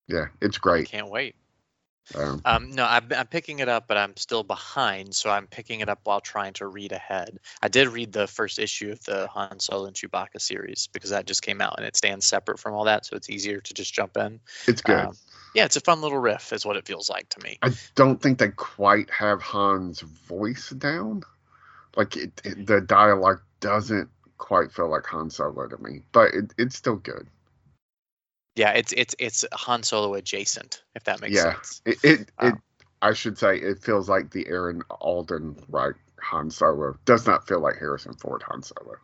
[0.08, 0.88] Yeah it's I great.
[0.88, 1.34] Can't wait.
[2.14, 5.80] Um, Um, no, I'm, I'm picking it up, but I'm still behind, so I'm picking
[5.80, 7.38] it up while trying to read ahead.
[7.62, 11.26] I did read the first issue of the Han Solo and Chewbacca series because that
[11.26, 13.94] just came out and it stands separate from all that, so it's easier to just
[13.94, 14.40] jump in.
[14.66, 15.16] it's good Um,
[15.54, 17.58] yeah, it's a fun little riff, is what it feels like to me.
[17.62, 21.22] i don't think they quite have han's voice down
[21.96, 26.52] like it, it, the dialogue doesn't quite feel like han solo to me but it,
[26.58, 27.28] it's still good
[28.56, 31.54] Yeah, it's it's it's Han Solo adjacent, if that makes Yeah.
[31.54, 31.82] sense.
[31.86, 32.54] it, it, it
[33.02, 37.60] i should say it feels like the aaron alden right han solo does not feel
[37.60, 38.94] like harrison ford han solo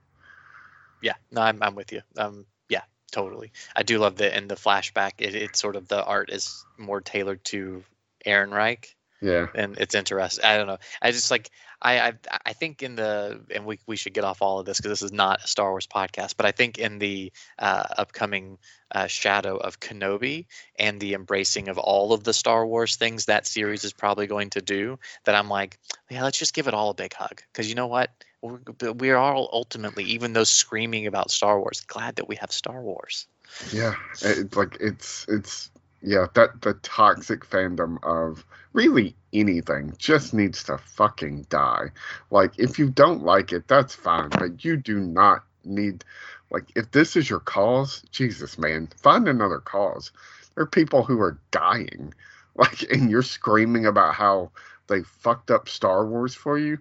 [1.03, 2.03] Yeah, no, I'm I'm with you.
[2.17, 3.53] Um, yeah, totally.
[3.75, 5.13] I do love the in the flashback.
[5.19, 7.83] It, it's sort of the art is more tailored to
[8.27, 9.49] Ehrenreich, Yeah.
[9.55, 10.45] and it's interesting.
[10.45, 10.79] I don't know.
[11.03, 11.51] I just like
[11.83, 12.13] I I,
[12.47, 15.03] I think in the and we we should get off all of this because this
[15.03, 16.35] is not a Star Wars podcast.
[16.37, 18.59] But I think in the uh, upcoming
[18.93, 20.47] uh, Shadow of Kenobi
[20.79, 24.51] and the embracing of all of the Star Wars things that series is probably going
[24.51, 25.79] to do, that I'm like,
[26.11, 28.11] yeah, let's just give it all a big hug because you know what.
[28.43, 32.81] We're, we're all ultimately, even though screaming about Star Wars, glad that we have Star
[32.81, 33.27] Wars.
[33.71, 33.97] Yeah.
[34.23, 35.71] It's like it's it's
[36.03, 41.91] yeah, that the toxic fandom of really anything just needs to fucking die.
[42.31, 46.05] Like if you don't like it, that's fine, but you do not need
[46.51, 50.11] like if this is your cause, Jesus man, find another cause.
[50.55, 52.15] There are people who are dying.
[52.57, 54.51] Like and you're screaming about how
[54.89, 56.79] they fucked up Star Wars for you.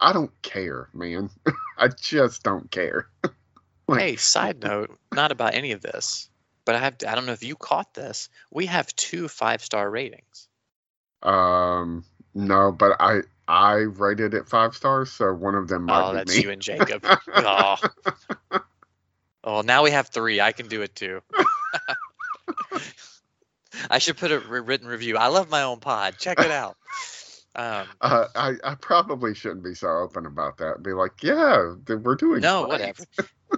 [0.00, 1.30] I don't care, man.
[1.78, 3.08] I just don't care.
[3.88, 6.28] Like- Hey, side note, not about any of this,
[6.68, 8.28] but I have I don't know if you caught this.
[8.50, 10.48] We have two five star ratings.
[11.22, 12.04] Um,
[12.34, 16.36] no, but I I rated it five stars, so one of them might Oh, that's
[16.36, 16.42] me.
[16.42, 17.06] you and Jacob.
[17.34, 17.76] oh.
[19.42, 20.42] oh, now we have three.
[20.42, 21.22] I can do it too.
[23.90, 25.16] I should put a written review.
[25.16, 26.16] I love my own pod.
[26.18, 26.76] Check it out.
[27.56, 30.82] Um, Uh, I I probably shouldn't be so open about that.
[30.82, 33.04] Be like, yeah, we're doing no, great." whatever.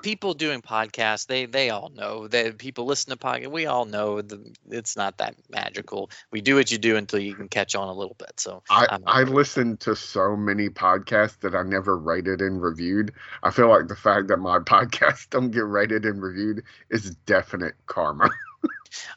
[0.02, 3.50] People doing podcasts, they they all know that people listen to podcast.
[3.50, 6.10] We all know the, it's not that magical.
[6.30, 8.38] We do what you do until you can catch on a little bit.
[8.38, 13.12] So I, I listened to so many podcasts that I never rated and reviewed.
[13.42, 17.74] I feel like the fact that my podcasts don't get rated and reviewed is definite
[17.86, 18.30] karma.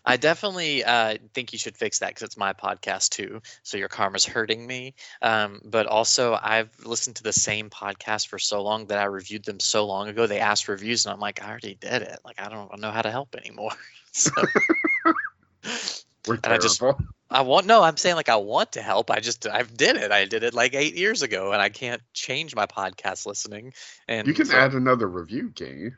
[0.06, 3.42] I definitely uh, think you should fix that because it's my podcast too.
[3.64, 4.94] So your karma's hurting me.
[5.22, 9.44] Um, but also, I've listened to the same podcast for so long that I reviewed
[9.44, 10.28] them so long ago.
[10.28, 12.20] They asked reviews, and I'm like, I already did it.
[12.24, 13.72] Like I don't know how to help anymore.
[14.12, 14.32] so
[16.28, 16.82] We're And I just-
[17.30, 17.82] I want no.
[17.82, 19.10] I'm saying like I want to help.
[19.10, 20.12] I just I've did it.
[20.12, 23.74] I did it like eight years ago, and I can't change my podcast listening.
[24.08, 25.92] And you can so add another review, can you?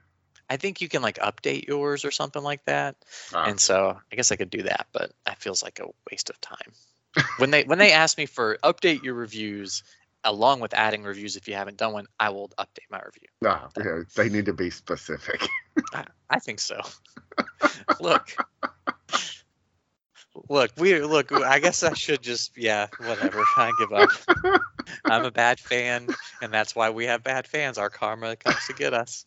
[0.49, 2.95] I think you can like update yours or something like that.
[3.33, 6.29] Ah, and so I guess I could do that, but that feels like a waste
[6.29, 6.71] of time.
[7.37, 9.83] when they when they ask me for update your reviews
[10.23, 13.27] along with adding reviews if you haven't done one, I will update my review.
[13.41, 15.47] nah, yeah, they need to be specific.
[16.29, 16.81] I think so.
[17.99, 18.35] look.
[20.49, 21.31] Look, we look.
[21.31, 23.43] I guess I should just, yeah, whatever.
[23.57, 24.09] I give up.
[25.05, 26.07] I'm a bad fan,
[26.41, 27.77] and that's why we have bad fans.
[27.77, 29.25] Our karma comes to get us.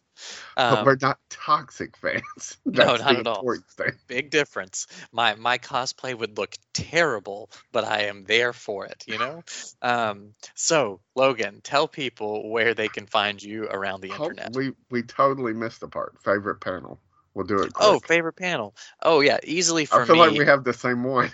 [0.56, 2.56] But Um, we're not toxic fans.
[2.66, 3.44] No, That's not at all.
[3.76, 3.92] thing.
[4.06, 4.86] big difference.
[5.12, 9.42] My my cosplay would look terrible, but I am there for it, you know?
[9.80, 14.54] Um, so Logan, tell people where they can find you around the Oh, internet.
[14.54, 16.18] we we totally missed the part.
[16.22, 17.00] Favorite panel.
[17.34, 17.72] We'll do it.
[17.80, 18.74] Oh, favorite panel.
[19.02, 20.02] Oh yeah, easily for me.
[20.02, 20.22] I feel me.
[20.22, 21.30] like we have the same one.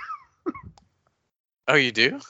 [1.68, 2.20] oh, you do?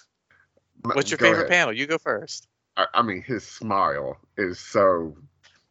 [0.83, 1.51] What's your Go favorite ahead.
[1.51, 1.73] panel?
[1.73, 2.47] You go first.
[2.77, 5.17] I, I mean, his smile is so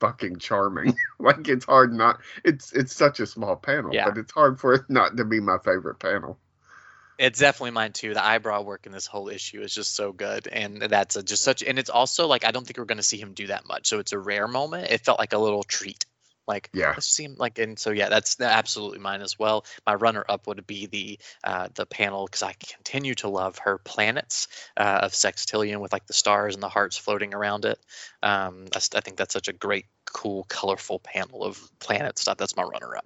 [0.03, 0.93] fucking charming.
[1.19, 2.19] like it's hard not.
[2.43, 4.09] It's it's such a small panel, Yeah.
[4.09, 6.37] but it's hard for it not to be my favorite panel.
[7.17, 8.13] It's definitely mine too.
[8.13, 11.43] The eyebrow work in this whole issue is just so good, and that's a, just
[11.43, 11.63] such.
[11.63, 13.87] And it's also like I don't think we're going to see him do that much,
[13.87, 14.91] so it's a rare moment.
[14.91, 16.05] It felt like a little treat.
[16.47, 16.89] Like Yeah.
[16.89, 19.65] let's see him like, and so yeah, that's absolutely mine as well.
[19.85, 23.77] My runner up would be the uh, the panel because I continue to love her
[23.77, 27.79] planets uh, of sextillion with like the stars and the hearts floating around it.
[28.21, 32.37] Um, I, I think that's such a great, cool, colorful panel of planet stuff.
[32.37, 33.05] That's my runner up.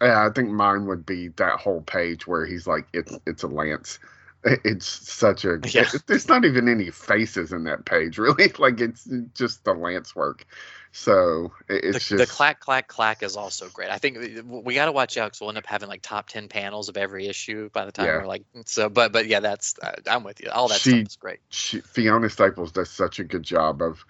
[0.00, 3.48] Yeah, I think mine would be that whole page where he's like, it's it's a
[3.48, 3.98] lance.
[4.44, 5.58] It- It's such a.
[5.68, 5.88] Yeah.
[6.06, 8.52] there's not even any faces in that page, really.
[8.58, 10.44] Like it's just the lance work.
[10.92, 13.90] So it- the, it's the just clack clack clack is also great.
[13.90, 16.48] I think we- got to watch out because we'll end up having like top ten
[16.48, 18.18] panels of every issue by the time Yeah.
[18.18, 18.88] we're like so.
[18.88, 20.50] But but yeah, that's uh, I'm with you.
[20.50, 21.40] All that She- stuff is great.
[21.50, 24.04] she, Fiona Staples does such a good job of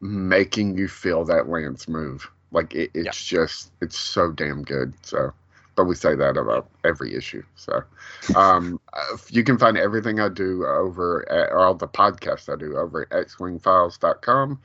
[0.00, 2.30] making you feel that lance move.
[2.52, 4.94] Like it, it's just it's so damn good.
[5.02, 5.32] So,
[5.76, 7.42] but we say that about every issue.
[7.54, 7.82] So,
[8.34, 12.76] um, uh, you can find everything I do over at all the podcasts I do
[12.76, 14.60] over at xwingfiles.com.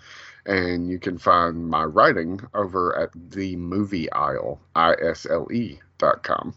[0.47, 6.55] And you can find my writing over at the movie isle, I-S-L-E dot com.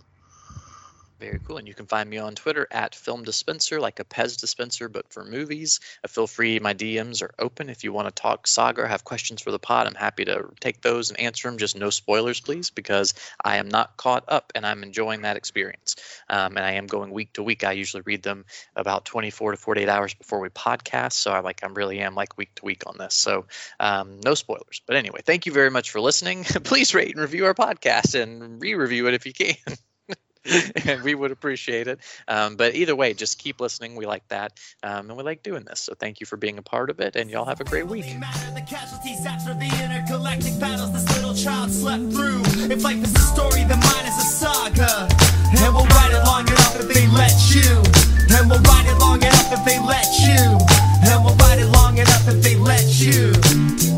[1.25, 1.57] Very cool.
[1.57, 5.11] And you can find me on Twitter at Film Dispenser, like a Pez dispenser, but
[5.11, 5.81] for movies.
[6.05, 7.71] Uh, feel free, my DMs are open.
[7.71, 10.47] If you want to talk saga or have questions for the pod, I'm happy to
[10.61, 11.57] take those and answer them.
[11.57, 15.97] Just no spoilers, please, because I am not caught up and I'm enjoying that experience.
[16.29, 17.65] Um, and I am going week to week.
[17.65, 18.45] I usually read them
[18.77, 21.13] about 24 to 48 hours before we podcast.
[21.13, 23.15] So I'm like, I really am like week to week on this.
[23.15, 23.47] So
[23.81, 24.83] um, no spoilers.
[24.87, 26.45] But anyway, thank you very much for listening.
[26.65, 29.57] please rate and review our podcast and re review it if you can.
[30.85, 32.01] and we would appreciate it.
[32.29, 33.97] Um, but either way, just keep listening.
[33.97, 35.81] We like that, um, and we like doing this.
[35.81, 38.05] So thank you for being a part of it, and y'all have a great week.
[38.05, 42.43] The casualties after the intergalactic battles this little child slept through.
[42.71, 45.09] If life is a story, then mine is a saga.
[45.59, 47.83] And we'll ride it long enough if they let you.
[48.37, 50.59] And we'll ride it long enough if they let you.
[51.07, 53.94] And we'll ride it long enough if they let you.